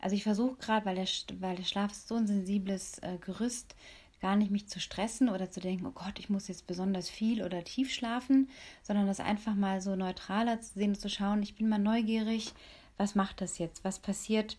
Also 0.00 0.16
ich 0.16 0.24
versuche 0.24 0.56
gerade, 0.56 0.86
weil 0.86 0.96
der, 0.96 1.06
weil 1.38 1.54
der 1.54 1.64
Schlaf 1.64 1.92
ist 1.92 2.08
so 2.08 2.16
ein 2.16 2.26
sensibles 2.26 2.98
äh, 2.98 3.16
Gerüst, 3.20 3.76
gar 4.20 4.36
nicht 4.36 4.50
mich 4.50 4.68
zu 4.68 4.80
stressen 4.80 5.28
oder 5.28 5.50
zu 5.50 5.60
denken, 5.60 5.86
oh 5.86 5.92
Gott, 5.92 6.18
ich 6.18 6.28
muss 6.28 6.48
jetzt 6.48 6.66
besonders 6.66 7.08
viel 7.08 7.42
oder 7.42 7.64
tief 7.64 7.92
schlafen, 7.92 8.48
sondern 8.82 9.06
das 9.06 9.20
einfach 9.20 9.54
mal 9.54 9.80
so 9.80 9.96
neutraler 9.96 10.60
zu 10.60 10.74
sehen 10.74 10.90
und 10.90 11.00
zu 11.00 11.08
schauen, 11.08 11.42
ich 11.42 11.54
bin 11.54 11.68
mal 11.68 11.78
neugierig, 11.78 12.52
was 12.96 13.14
macht 13.14 13.40
das 13.40 13.58
jetzt? 13.58 13.82
Was 13.82 13.98
passiert, 13.98 14.58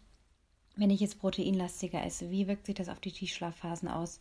wenn 0.75 0.89
ich 0.89 1.00
jetzt 1.00 1.20
proteinlastiger 1.20 2.03
esse? 2.03 2.32
Wie 2.32 2.48
wirkt 2.48 2.65
sich 2.65 2.75
das 2.75 2.89
auf 2.89 3.00
die 3.00 3.12
Tiefschlafphasen 3.12 3.88
aus? 3.88 4.20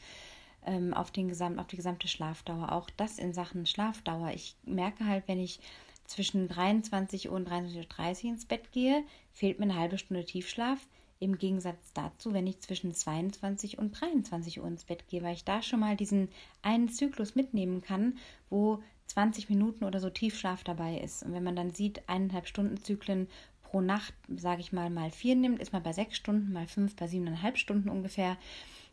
Ähm, 0.67 0.93
auf, 0.93 1.11
den 1.11 1.29
Gesamt, 1.29 1.59
auf 1.59 1.69
die 1.69 1.77
gesamte 1.77 2.07
Schlafdauer. 2.07 2.73
Auch 2.73 2.91
das 2.91 3.19
in 3.19 3.33
Sachen 3.33 3.65
Schlafdauer. 3.65 4.33
Ich 4.35 4.57
merke 4.65 5.07
halt, 5.07 5.27
wenn 5.27 5.41
ich 5.41 5.61
zwischen 6.05 6.49
23 6.49 7.31
Uhr 7.31 7.37
und 7.37 7.49
23.30 7.49 8.25
Uhr 8.25 8.31
ins 8.33 8.45
Bett 8.45 8.73
gehe, 8.73 9.05
fehlt 9.33 9.59
mir 9.59 9.65
eine 9.65 9.77
halbe 9.77 9.97
Stunde 9.97 10.25
Tiefschlaf. 10.27 10.87
Im 11.23 11.37
Gegensatz 11.37 11.93
dazu, 11.93 12.33
wenn 12.33 12.47
ich 12.47 12.61
zwischen 12.61 12.95
22 12.95 13.79
und 13.79 13.93
23 13.93 14.61
Uhr 14.61 14.67
ins 14.67 14.85
Bett 14.85 15.07
gehe, 15.07 15.23
weil 15.23 15.35
ich 15.35 15.45
da 15.45 15.63
schon 15.63 15.81
mal 15.81 15.95
diesen 15.95 16.31
einen 16.63 16.89
Zyklus 16.89 17.35
mitnehmen 17.35 17.83
kann, 17.83 18.17
wo 18.49 18.83
20 19.07 19.51
Minuten 19.51 19.85
oder 19.85 20.01
so 20.01 20.09
Tiefschlaf 20.09 20.65
dabei 20.65 20.97
ist. 20.99 21.23
Und 21.23 21.35
wenn 21.35 21.45
man 21.45 21.57
dann 21.57 21.75
sieht, 21.75 22.09
eineinhalb 22.09 22.47
Stunden 22.47 22.83
Zyklen 22.83 23.29
pro 23.63 23.83
Nacht, 23.83 24.15
sage 24.35 24.63
ich 24.63 24.73
mal, 24.73 24.89
mal 24.89 25.11
vier 25.11 25.37
nimmt, 25.37 25.61
ist 25.61 25.75
man 25.75 25.83
bei 25.83 25.93
sechs 25.93 26.17
Stunden, 26.17 26.53
mal 26.53 26.67
fünf, 26.67 26.97
bei 26.97 27.07
siebeneinhalb 27.07 27.59
Stunden 27.59 27.91
ungefähr, 27.91 28.39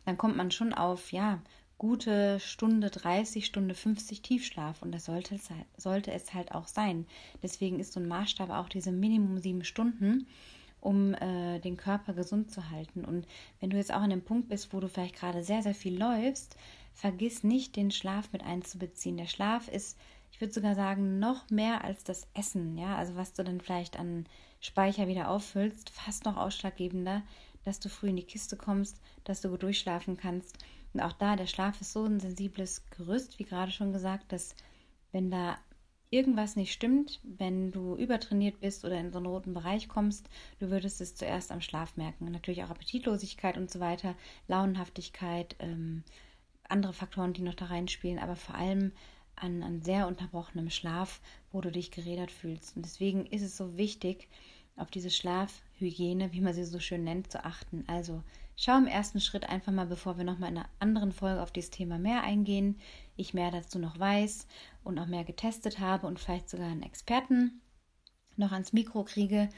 dann 0.04 0.18
kommt 0.18 0.36
man 0.36 0.50
schon 0.50 0.74
auf, 0.74 1.12
ja, 1.12 1.40
gute 1.78 2.40
Stunde 2.40 2.90
30, 2.90 3.46
Stunde 3.46 3.74
50 3.74 4.20
Tiefschlaf 4.20 4.82
und 4.82 4.92
das 4.92 5.06
sollte 5.06 5.36
es, 5.36 5.48
halt, 5.48 5.64
sollte 5.76 6.12
es 6.12 6.34
halt 6.34 6.52
auch 6.52 6.66
sein. 6.66 7.06
Deswegen 7.42 7.78
ist 7.80 7.92
so 7.92 8.00
ein 8.00 8.08
Maßstab 8.08 8.50
auch 8.50 8.68
diese 8.68 8.92
Minimum 8.92 9.38
sieben 9.38 9.64
Stunden, 9.64 10.26
um 10.80 11.14
äh, 11.14 11.58
den 11.60 11.76
Körper 11.76 12.14
gesund 12.14 12.50
zu 12.50 12.70
halten. 12.70 13.04
Und 13.04 13.26
wenn 13.60 13.70
du 13.70 13.76
jetzt 13.76 13.92
auch 13.92 14.00
an 14.00 14.10
dem 14.10 14.22
Punkt 14.22 14.48
bist, 14.48 14.72
wo 14.72 14.80
du 14.80 14.88
vielleicht 14.88 15.16
gerade 15.16 15.42
sehr, 15.42 15.62
sehr 15.62 15.74
viel 15.74 15.98
läufst, 15.98 16.56
vergiss 16.94 17.44
nicht, 17.44 17.76
den 17.76 17.90
Schlaf 17.90 18.32
mit 18.32 18.42
einzubeziehen. 18.42 19.16
Der 19.16 19.26
Schlaf 19.26 19.68
ist, 19.68 19.98
ich 20.32 20.40
würde 20.40 20.52
sogar 20.52 20.74
sagen, 20.74 21.18
noch 21.18 21.48
mehr 21.50 21.84
als 21.84 22.04
das 22.04 22.26
Essen, 22.34 22.76
ja, 22.76 22.96
also 22.96 23.16
was 23.16 23.32
du 23.32 23.44
dann 23.44 23.60
vielleicht 23.60 23.98
an 23.98 24.26
Speicher 24.60 25.08
wieder 25.08 25.30
auffüllst, 25.30 25.90
fast 25.90 26.24
noch 26.24 26.36
ausschlaggebender, 26.36 27.22
dass 27.64 27.80
du 27.80 27.88
früh 27.88 28.08
in 28.08 28.16
die 28.16 28.24
Kiste 28.24 28.56
kommst, 28.56 29.00
dass 29.24 29.40
du 29.40 29.50
gut 29.50 29.62
durchschlafen 29.62 30.16
kannst 30.16 30.58
und 30.92 31.00
auch 31.00 31.12
da, 31.12 31.36
der 31.36 31.46
Schlaf 31.46 31.80
ist 31.80 31.92
so 31.92 32.04
ein 32.04 32.20
sensibles 32.20 32.82
Gerüst, 32.90 33.38
wie 33.38 33.44
gerade 33.44 33.70
schon 33.70 33.92
gesagt, 33.92 34.32
dass 34.32 34.54
wenn 35.12 35.30
da 35.30 35.58
irgendwas 36.10 36.56
nicht 36.56 36.72
stimmt, 36.72 37.20
wenn 37.22 37.70
du 37.70 37.96
übertrainiert 37.96 38.60
bist 38.60 38.84
oder 38.84 38.98
in 38.98 39.12
so 39.12 39.18
einen 39.18 39.26
roten 39.26 39.54
Bereich 39.54 39.88
kommst, 39.88 40.28
du 40.58 40.70
würdest 40.70 41.00
es 41.00 41.14
zuerst 41.14 41.52
am 41.52 41.60
Schlaf 41.60 41.96
merken. 41.96 42.30
Natürlich 42.30 42.64
auch 42.64 42.70
Appetitlosigkeit 42.70 43.56
und 43.56 43.70
so 43.70 43.80
weiter, 43.80 44.14
Launenhaftigkeit, 44.46 45.56
ähm, 45.58 46.02
andere 46.68 46.92
Faktoren, 46.92 47.32
die 47.32 47.42
noch 47.42 47.54
da 47.54 47.66
reinspielen, 47.66 48.18
aber 48.18 48.36
vor 48.36 48.54
allem 48.54 48.92
an, 49.36 49.62
an 49.62 49.82
sehr 49.82 50.06
unterbrochenem 50.06 50.70
Schlaf, 50.70 51.20
wo 51.52 51.60
du 51.60 51.70
dich 51.70 51.90
gerädert 51.90 52.30
fühlst. 52.30 52.76
Und 52.76 52.84
deswegen 52.84 53.26
ist 53.26 53.42
es 53.42 53.56
so 53.56 53.76
wichtig, 53.76 54.28
auf 54.78 54.90
diese 54.90 55.10
Schlafhygiene, 55.10 56.32
wie 56.32 56.40
man 56.40 56.54
sie 56.54 56.64
so 56.64 56.80
schön 56.80 57.04
nennt, 57.04 57.30
zu 57.30 57.44
achten. 57.44 57.84
Also 57.86 58.22
schau 58.56 58.76
im 58.76 58.86
ersten 58.86 59.20
Schritt 59.20 59.48
einfach 59.48 59.72
mal, 59.72 59.86
bevor 59.86 60.18
wir 60.18 60.24
nochmal 60.24 60.50
in 60.50 60.58
einer 60.58 60.68
anderen 60.78 61.12
Folge 61.12 61.42
auf 61.42 61.52
dieses 61.52 61.70
Thema 61.70 61.98
mehr 61.98 62.22
eingehen, 62.22 62.78
ich 63.16 63.34
mehr 63.34 63.50
dazu 63.50 63.78
noch 63.78 63.98
weiß 63.98 64.46
und 64.84 64.98
auch 64.98 65.06
mehr 65.06 65.24
getestet 65.24 65.78
habe 65.78 66.06
und 66.06 66.18
vielleicht 66.18 66.48
sogar 66.48 66.68
einen 66.68 66.82
Experten 66.82 67.60
noch 68.36 68.52
ans 68.52 68.72
Mikro 68.72 69.04
kriege. 69.04 69.48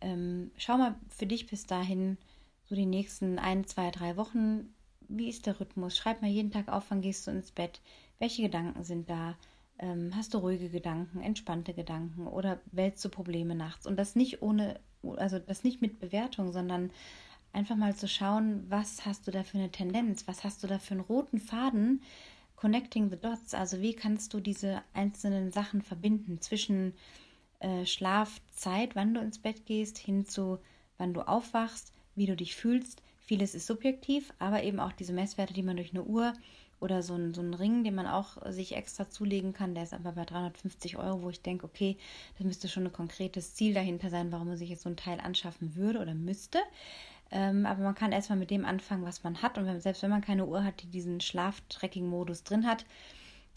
Ähm, 0.00 0.50
schau 0.56 0.78
mal 0.78 0.94
für 1.08 1.26
dich 1.26 1.46
bis 1.46 1.66
dahin, 1.66 2.16
so 2.64 2.74
die 2.74 2.86
nächsten 2.86 3.38
ein, 3.38 3.64
zwei, 3.66 3.90
drei 3.90 4.16
Wochen, 4.16 4.72
wie 5.08 5.28
ist 5.28 5.46
der 5.46 5.58
Rhythmus? 5.58 5.96
Schreib 5.96 6.22
mal 6.22 6.30
jeden 6.30 6.52
Tag 6.52 6.68
auf, 6.68 6.84
wann 6.88 7.00
gehst 7.00 7.26
du 7.26 7.32
ins 7.32 7.50
Bett? 7.50 7.80
Welche 8.20 8.42
Gedanken 8.42 8.84
sind 8.84 9.10
da? 9.10 9.36
Ähm, 9.82 10.12
hast 10.14 10.34
du 10.34 10.38
ruhige 10.38 10.68
Gedanken, 10.68 11.22
entspannte 11.22 11.72
Gedanken 11.72 12.26
oder 12.26 12.60
wälzt 12.70 13.02
du 13.04 13.08
Probleme 13.08 13.54
nachts? 13.54 13.86
Und 13.86 13.96
das 13.96 14.14
nicht 14.14 14.42
ohne, 14.42 14.78
also 15.16 15.38
das 15.38 15.64
nicht 15.64 15.80
mit 15.80 15.98
Bewertung, 15.98 16.52
sondern 16.52 16.90
einfach 17.54 17.76
mal 17.76 17.96
zu 17.96 18.06
schauen, 18.06 18.64
was 18.68 19.06
hast 19.06 19.26
du 19.26 19.30
da 19.30 19.42
für 19.42 19.56
eine 19.56 19.70
Tendenz, 19.70 20.28
was 20.28 20.44
hast 20.44 20.62
du 20.62 20.66
da 20.66 20.78
für 20.78 20.92
einen 20.92 21.00
roten 21.00 21.40
Faden, 21.40 22.02
connecting 22.56 23.08
the 23.08 23.16
dots, 23.16 23.54
also 23.54 23.80
wie 23.80 23.94
kannst 23.94 24.34
du 24.34 24.40
diese 24.40 24.82
einzelnen 24.92 25.50
Sachen 25.50 25.80
verbinden 25.80 26.40
zwischen 26.42 26.92
äh, 27.60 27.86
Schlafzeit, 27.86 28.94
wann 28.94 29.14
du 29.14 29.20
ins 29.22 29.38
Bett 29.38 29.64
gehst, 29.64 29.96
hin 29.96 30.26
zu 30.26 30.58
wann 30.98 31.14
du 31.14 31.26
aufwachst, 31.26 31.94
wie 32.14 32.26
du 32.26 32.36
dich 32.36 32.54
fühlst. 32.54 33.02
Vieles 33.18 33.54
ist 33.54 33.66
subjektiv, 33.66 34.34
aber 34.38 34.62
eben 34.62 34.78
auch 34.78 34.92
diese 34.92 35.14
Messwerte, 35.14 35.54
die 35.54 35.62
man 35.62 35.76
durch 35.76 35.92
eine 35.92 36.04
Uhr 36.04 36.34
oder 36.80 37.02
so 37.02 37.14
ein, 37.14 37.34
so 37.34 37.42
ein 37.42 37.54
Ring, 37.54 37.84
den 37.84 37.94
man 37.94 38.06
auch 38.06 38.38
sich 38.50 38.74
extra 38.74 39.08
zulegen 39.08 39.52
kann, 39.52 39.74
der 39.74 39.84
ist 39.84 39.94
aber 39.94 40.12
bei 40.12 40.24
350 40.24 40.96
Euro, 40.96 41.22
wo 41.22 41.30
ich 41.30 41.42
denke, 41.42 41.66
okay, 41.66 41.96
das 42.38 42.46
müsste 42.46 42.68
schon 42.68 42.86
ein 42.86 42.92
konkretes 42.92 43.54
Ziel 43.54 43.74
dahinter 43.74 44.10
sein, 44.10 44.32
warum 44.32 44.48
man 44.48 44.56
sich 44.56 44.70
jetzt 44.70 44.82
so 44.82 44.88
ein 44.88 44.96
Teil 44.96 45.20
anschaffen 45.20 45.76
würde 45.76 46.00
oder 46.00 46.14
müsste. 46.14 46.58
Ähm, 47.30 47.66
aber 47.66 47.82
man 47.82 47.94
kann 47.94 48.12
erstmal 48.12 48.38
mit 48.38 48.50
dem 48.50 48.64
anfangen, 48.64 49.04
was 49.04 49.22
man 49.22 49.42
hat. 49.42 49.58
Und 49.58 49.66
wenn, 49.66 49.80
selbst 49.80 50.02
wenn 50.02 50.10
man 50.10 50.22
keine 50.22 50.46
Uhr 50.46 50.64
hat, 50.64 50.82
die 50.82 50.88
diesen 50.88 51.20
Schlaftracking-Modus 51.20 52.42
drin 52.44 52.66
hat, 52.66 52.84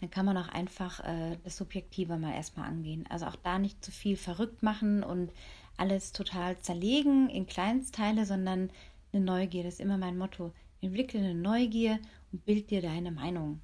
dann 0.00 0.10
kann 0.10 0.26
man 0.26 0.36
auch 0.36 0.48
einfach 0.48 1.00
äh, 1.00 1.38
das 1.44 1.56
Subjektive 1.56 2.16
mal 2.18 2.34
erstmal 2.34 2.68
angehen. 2.68 3.06
Also 3.08 3.26
auch 3.26 3.36
da 3.36 3.58
nicht 3.58 3.84
zu 3.84 3.90
viel 3.90 4.16
verrückt 4.16 4.62
machen 4.62 5.02
und 5.02 5.32
alles 5.76 6.12
total 6.12 6.58
zerlegen 6.60 7.28
in 7.30 7.46
Kleinstteile, 7.46 8.26
sondern 8.26 8.70
eine 9.12 9.24
Neugier. 9.24 9.64
Das 9.64 9.74
ist 9.74 9.80
immer 9.80 9.98
mein 9.98 10.18
Motto. 10.18 10.52
Entwickle 10.84 11.20
eine 11.20 11.34
Neugier 11.34 11.98
und 12.32 12.44
bild 12.44 12.70
dir 12.70 12.82
deine 12.82 13.10
Meinung. 13.10 13.60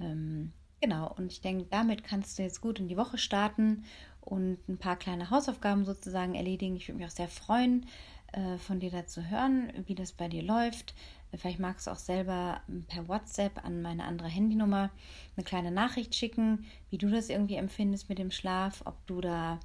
Ähm, 0.00 0.52
genau, 0.80 1.14
und 1.16 1.32
ich 1.32 1.40
denke, 1.40 1.66
damit 1.70 2.04
kannst 2.04 2.38
du 2.38 2.42
jetzt 2.42 2.60
gut 2.60 2.78
in 2.78 2.88
die 2.88 2.96
Woche 2.96 3.18
starten 3.18 3.84
und 4.20 4.58
ein 4.68 4.78
paar 4.78 4.96
kleine 4.96 5.30
Hausaufgaben 5.30 5.84
sozusagen 5.84 6.34
erledigen. 6.34 6.76
Ich 6.76 6.88
würde 6.88 6.98
mich 6.98 7.06
auch 7.06 7.16
sehr 7.16 7.28
freuen, 7.28 7.86
äh, 8.32 8.58
von 8.58 8.78
dir 8.78 8.90
dazu 8.90 9.24
hören, 9.24 9.72
wie 9.86 9.94
das 9.94 10.12
bei 10.12 10.28
dir 10.28 10.42
läuft. 10.42 10.94
Vielleicht 11.34 11.58
magst 11.58 11.86
du 11.86 11.90
auch 11.90 11.98
selber 11.98 12.60
per 12.88 13.08
WhatsApp 13.08 13.64
an 13.64 13.82
meine 13.82 14.04
andere 14.04 14.28
Handynummer 14.28 14.90
eine 15.36 15.44
kleine 15.44 15.70
Nachricht 15.70 16.14
schicken, 16.14 16.64
wie 16.90 16.98
du 16.98 17.10
das 17.10 17.28
irgendwie 17.28 17.56
empfindest 17.56 18.08
mit 18.08 18.18
dem 18.18 18.30
Schlaf, 18.30 18.82
ob 18.84 19.06
du 19.06 19.20
da 19.20 19.60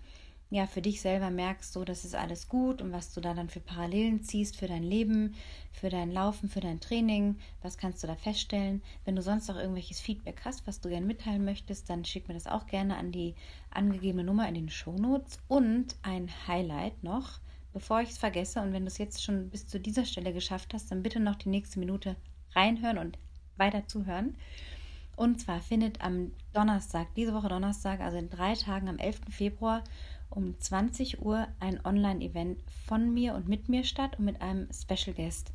ja 0.54 0.68
für 0.68 0.82
dich 0.82 1.02
selber 1.02 1.32
merkst, 1.32 1.74
so 1.74 1.84
das 1.84 2.06
ist 2.06 2.16
alles 2.16 2.48
gut 2.48 2.82
und 2.82 2.92
was 2.92 3.14
du 3.14 3.22
da 3.22 3.34
dann 3.34 3.50
für 3.50 3.60
Parallelen 3.60 4.22
ziehst 4.22 4.56
für 4.56 4.68
dein 4.68 4.84
Leben, 4.84 5.34
für 5.72 5.90
dein 5.90 6.12
Laufen, 6.12 6.48
für 6.48 6.60
dein 6.60 6.80
Training, 6.80 7.38
was 7.62 7.78
kannst 7.78 8.04
du 8.04 8.08
da 8.08 8.16
feststellen? 8.16 8.84
Wenn 9.04 9.16
du 9.16 9.22
sonst 9.22 9.50
auch 9.50 9.56
irgendwelches 9.56 10.00
Feedback 10.00 10.42
hast, 10.46 10.68
was 10.68 10.80
du 10.80 10.90
gerne 10.90 11.06
mitteilen 11.06 11.44
möchtest, 11.44 11.90
dann 11.90 12.06
schick 12.06 12.28
mir 12.28 12.36
das 12.36 12.46
auch 12.46 12.68
gerne 12.68 12.98
an 12.98 13.12
die 13.12 13.34
angegebene 13.72 14.24
Nummer 14.24 14.48
in 14.48 14.54
den 14.54 14.70
Shownotes 14.70 15.40
und 15.48 15.96
ein 16.04 16.30
Highlight 16.48 17.04
noch, 17.04 17.40
bevor 17.74 18.02
ich 18.02 18.12
es 18.12 18.18
vergesse 18.20 18.62
und 18.62 18.74
wenn 18.74 18.84
du 18.84 18.90
es 18.90 19.00
jetzt 19.00 19.24
schon 19.24 19.50
bis 19.50 19.68
zu 19.68 19.80
dieser 19.80 20.06
Stelle 20.06 20.34
geschafft 20.34 20.74
hast, 20.76 20.92
dann 20.92 21.02
bitte 21.02 21.20
noch 21.20 21.36
die 21.36 21.50
nächste 21.50 21.80
Minute 21.80 22.16
reinhören 22.54 23.00
und 23.00 23.18
weiter 23.58 23.88
zuhören. 23.88 24.36
Und 25.16 25.40
zwar 25.40 25.62
findet 25.62 26.02
am 26.02 26.32
Donnerstag, 26.54 27.14
diese 27.16 27.34
Woche 27.34 27.50
Donnerstag, 27.50 28.00
also 28.00 28.18
in 28.18 28.30
drei 28.30 28.56
Tagen 28.56 28.90
am 28.90 28.98
11. 28.98 29.22
Februar, 29.30 29.84
um 30.36 30.58
20 30.58 31.22
Uhr 31.22 31.48
ein 31.60 31.84
Online-Event 31.86 32.60
von 32.88 33.14
mir 33.14 33.36
und 33.36 33.48
mit 33.48 33.70
mir 33.70 33.84
statt 33.84 34.18
und 34.18 34.26
mit 34.26 34.42
einem 34.42 34.68
Special 34.72 35.16
Guest. 35.16 35.52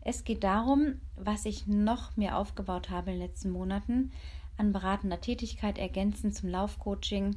Es 0.00 0.24
geht 0.24 0.42
darum, 0.42 1.00
was 1.16 1.44
ich 1.44 1.66
noch 1.66 2.16
mir 2.16 2.36
aufgebaut 2.36 2.90
habe 2.90 3.12
in 3.12 3.18
den 3.18 3.26
letzten 3.26 3.50
Monaten 3.50 4.10
an 4.56 4.72
beratender 4.72 5.20
Tätigkeit 5.20 5.78
ergänzend 5.78 6.34
zum 6.34 6.48
Laufcoaching, 6.48 7.36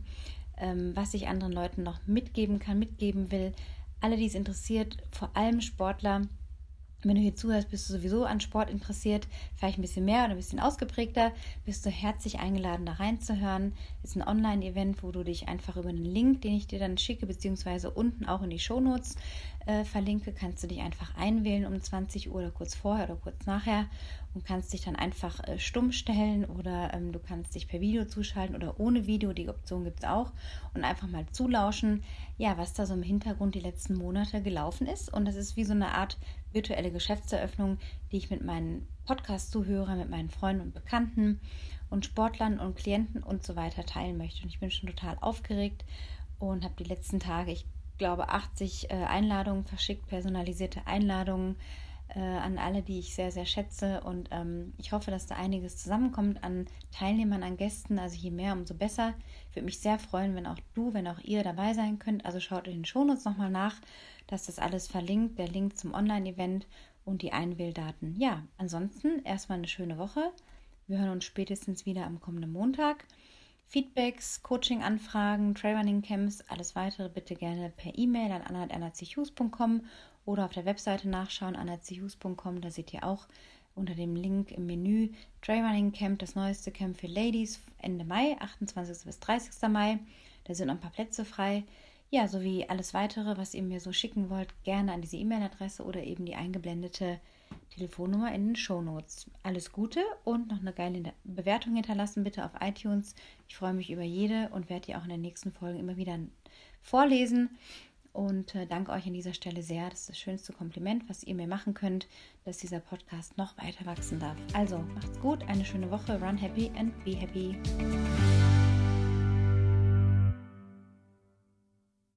ähm, 0.58 0.95
was 0.95 1.13
ich 1.13 1.27
anderen 1.27 1.53
Leuten 1.53 1.84
noch 1.84 1.99
mitgeben 2.08 2.60
kann, 2.60 2.79
mitgeben 2.79 3.31
will. 3.31 3.53
Alle, 4.01 4.17
die 4.17 4.25
es 4.25 4.36
interessiert, 4.36 4.97
vor 5.12 5.29
allem 5.36 5.62
Sportler, 5.62 6.21
wenn 7.08 7.15
du 7.15 7.22
hier 7.22 7.36
zuhörst, 7.36 7.70
bist 7.70 7.89
du 7.89 7.94
sowieso 7.94 8.26
an 8.26 8.39
Sport 8.39 8.70
interessiert, 8.70 9.28
vielleicht 9.56 9.78
ein 9.78 9.82
bisschen 9.82 10.06
mehr 10.06 10.24
oder 10.24 10.32
ein 10.32 10.38
bisschen 10.38 10.60
ausgeprägter, 10.60 11.32
bist 11.65 11.86
du 11.86 11.89
herzlich 11.89 12.39
eingeladen, 12.39 12.86
da 12.86 12.94
reinzuhören. 12.94 13.74
Ist 14.04 14.15
ein 14.15 14.28
Online-Event, 14.28 15.04
wo 15.04 15.12
du 15.12 15.24
dich 15.24 15.48
einfach 15.48 15.78
über 15.78 15.89
einen 15.89 16.06
Link, 16.06 16.41
den 16.41 16.56
ich 16.56 16.68
dir 16.68 16.80
dann 16.80 16.98
schicke, 16.98 17.26
beziehungsweise 17.26 17.91
unten 17.91 18.26
auch 18.26 18.41
in 18.41 18.50
die 18.50 18.60
Shownotes 18.60 19.15
äh, 19.65 19.84
verlinke, 19.84 20.32
kannst 20.32 20.63
du 20.63 20.67
dich 20.67 20.82
einfach 20.82 21.15
einwählen 21.15 21.65
um 21.65 21.82
20 21.82 22.30
Uhr 22.30 22.36
oder 22.36 22.51
kurz 22.51 22.75
vorher 22.75 23.06
oder 23.06 23.15
kurz 23.15 23.45
nachher 23.45 23.86
und 24.34 24.45
kannst 24.45 24.73
dich 24.73 24.82
dann 24.82 24.95
einfach 24.95 25.43
äh, 25.47 25.58
stumm 25.58 25.91
stellen 25.91 26.45
oder 26.45 26.93
ähm, 26.93 27.12
du 27.12 27.19
kannst 27.19 27.56
dich 27.56 27.67
per 27.67 27.82
Video 27.82 28.06
zuschalten 28.06 28.56
oder 28.56 28.80
ohne 28.80 29.08
Video, 29.08 29.34
die 29.34 29.49
Option 29.49 29.84
gibt 29.84 29.99
es 29.99 30.06
auch 30.06 30.32
und 30.73 30.84
einfach 30.84 31.08
mal 31.08 31.25
zulauschen, 31.32 32.04
ja, 32.38 32.58
was 32.58 32.73
da 32.73 32.86
so 32.86 32.93
im 32.93 33.04
Hintergrund 33.04 33.56
die 33.56 33.60
letzten 33.60 33.95
Monate 33.95 34.41
gelaufen 34.41 34.88
ist 34.88 35.12
und 35.12 35.25
das 35.25 35.36
ist 35.36 35.56
wie 35.56 35.63
so 35.63 35.73
eine 35.73 35.95
Art 35.95 36.17
virtuelle 36.51 36.91
Geschäftseröffnung, 36.91 37.80
die 38.12 38.17
ich 38.17 38.30
mit 38.30 38.43
meinen 38.43 38.88
Podcast-Zuhörern, 39.06 39.99
mit 39.99 40.10
meinen 40.10 40.30
Freunden 40.30 40.62
und 40.62 40.73
Bekannten 40.73 41.39
und 41.89 42.06
Sportlern 42.06 42.60
und 42.60 42.75
Klienten 42.75 43.23
und 43.23 43.43
so 43.43 43.56
weiter 43.56 43.86
teilen 43.86 44.17
möchte. 44.17 44.43
Und 44.43 44.49
ich 44.49 44.60
bin 44.60 44.71
schon 44.71 44.89
total 44.89 45.17
aufgeregt 45.21 45.86
und 46.39 46.63
habe 46.63 46.73
die 46.78 46.84
letzten 46.84 47.19
Tage, 47.19 47.51
ich 47.51 47.65
glaube, 47.97 48.29
80 48.29 48.89
äh, 48.89 48.93
Einladungen 48.93 49.65
verschickt, 49.65 50.08
personalisierte 50.08 50.86
Einladungen 50.86 51.55
äh, 52.10 52.19
an 52.19 52.58
alle, 52.58 52.81
die 52.81 52.99
ich 52.99 53.15
sehr, 53.15 53.31
sehr 53.31 53.45
schätze. 53.45 54.01
Und 54.01 54.29
ähm, 54.31 54.73
ich 54.77 54.91
hoffe, 54.91 55.12
dass 55.12 55.27
da 55.27 55.36
einiges 55.36 55.77
zusammenkommt 55.77 56.43
an 56.43 56.67
Teilnehmern, 56.91 57.43
an 57.43 57.58
Gästen. 57.58 57.99
Also 57.99 58.17
je 58.17 58.31
mehr, 58.31 58.53
umso 58.53 58.73
besser. 58.73 59.13
Ich 59.49 59.55
würde 59.55 59.65
mich 59.65 59.79
sehr 59.79 59.99
freuen, 59.99 60.36
wenn 60.36 60.47
auch 60.47 60.60
du, 60.73 60.93
wenn 60.93 61.08
auch 61.08 61.19
ihr 61.19 61.43
dabei 61.43 61.73
sein 61.73 61.99
könnt. 61.99 62.25
Also 62.25 62.39
schaut 62.39 62.67
in 62.67 62.73
den 62.73 62.86
Shownotes 62.86 63.25
nochmal 63.25 63.49
nach 63.49 63.75
dass 64.27 64.47
das 64.47 64.60
alles 64.60 64.88
verlinkt, 64.88 65.38
der 65.38 65.47
Link 65.47 65.77
zum 65.77 65.93
Online-Event 65.93 66.67
und 67.03 67.21
die 67.21 67.34
Einwähldaten. 67.34 68.15
Ja, 68.17 68.43
ansonsten 68.58 69.23
erstmal 69.23 69.60
eine 69.60 69.67
schöne 69.67 69.97
Woche. 69.97 70.31
Wir 70.88 70.99
hören 70.99 71.12
uns 71.12 71.25
spätestens 71.25 71.86
wieder 71.86 72.05
am 72.05 72.19
kommenden 72.19 72.51
Montag. 72.51 73.05
Feedbacks, 73.67 74.41
Coaching-Anfragen, 74.43 75.56
Trailrunning-Camps, 75.56 76.41
alles 76.47 76.75
weitere 76.75 77.10
bitte 77.10 77.36
gerne 77.36 77.71
per 77.75 77.97
E-Mail 77.97 78.32
an 78.32 78.41
anna.anazihus.com 78.41 79.82
oder 80.25 80.45
auf 80.45 80.54
der 80.54 80.65
Webseite 80.65 81.10
nachschauen, 81.10 81.56
anazihus.com. 81.56 82.62
Da 82.62 82.71
seht 82.71 82.93
ihr 82.93 83.04
auch 83.04 83.28
unter 83.75 83.93
dem 83.93 84.15
Link 84.15 84.51
im 84.51 84.65
Menü 84.65 85.10
Trailrunning 85.41 85.91
Camp, 85.91 86.19
das 86.19 86.36
neueste 86.36 86.71
Camp 86.71 86.97
für 86.97 87.08
Ladies 87.08 87.62
Ende 87.80 88.06
Mai, 88.06 88.38
28. 88.39 89.06
bis 89.06 89.19
30. 89.19 89.69
Mai. 89.69 89.99
Da 90.45 90.54
sind 90.54 90.67
noch 90.67 90.75
ein 90.75 90.80
paar 90.80 90.91
Plätze 90.91 91.25
frei. 91.25 91.63
Ja, 92.10 92.28
sowie 92.28 92.65
alles 92.69 92.93
weitere, 92.93 93.36
was 93.38 93.54
ihr 93.54 93.63
mir 93.63 93.80
so 93.80 93.91
schicken 93.91 94.30
wollt, 94.30 94.54
gerne 94.63 94.93
an 94.93 95.01
diese 95.01 95.17
E-Mail-Adresse 95.17 95.84
oder 95.84 96.04
eben 96.04 96.25
die 96.25 96.36
eingeblendete 96.36 97.19
Telefonnummer 97.70 98.34
in 98.34 98.48
den 98.48 98.56
Show 98.56 98.82
Notes. 98.82 99.30
Alles 99.44 99.72
Gute 99.72 100.02
und 100.24 100.50
noch 100.50 100.60
eine 100.60 100.74
geile 100.74 101.13
Bewertung 101.24 101.76
hinterlassen, 101.76 102.24
bitte 102.24 102.46
auf 102.46 102.52
iTunes. 102.62 103.15
Ich 103.48 103.56
freue 103.58 103.74
mich 103.74 103.91
über 103.91 104.04
jede 104.04 104.50
und 104.50 104.70
werde 104.70 104.88
die 104.88 104.96
auch 104.96 105.04
in 105.04 105.10
den 105.10 105.22
nächsten 105.22 105.52
Folgen 105.52 105.80
immer 105.80 105.98
wieder 105.98 106.20
vorlesen. 106.82 107.50
Und 108.15 108.56
äh, 108.56 108.65
danke 108.65 108.94
euch 108.94 109.06
an 109.08 109.13
dieser 109.13 109.34
Stelle 109.34 109.62
sehr. 109.62 109.89
Das 109.89 110.02
ist 110.02 110.10
das 110.10 110.20
schönste 110.20 110.54
Kompliment, 110.54 111.10
was 111.10 111.24
ihr 111.24 111.36
mir 111.36 111.48
machen 111.48 111.74
könnt, 111.74 112.08
dass 112.46 112.60
dieser 112.60 112.80
Podcast 112.80 113.38
noch 113.38 113.58
weiter 113.58 113.86
wachsen 113.86 114.20
darf. 114.20 114.38
Also 114.54 114.80
macht's 114.94 115.20
gut, 115.20 115.44
eine 115.50 115.65
schöne 115.65 115.91
Woche, 115.91 116.20
run 116.22 116.38
happy 116.38 116.72
and 116.78 117.04
be 117.04 117.13
happy. 117.13 117.58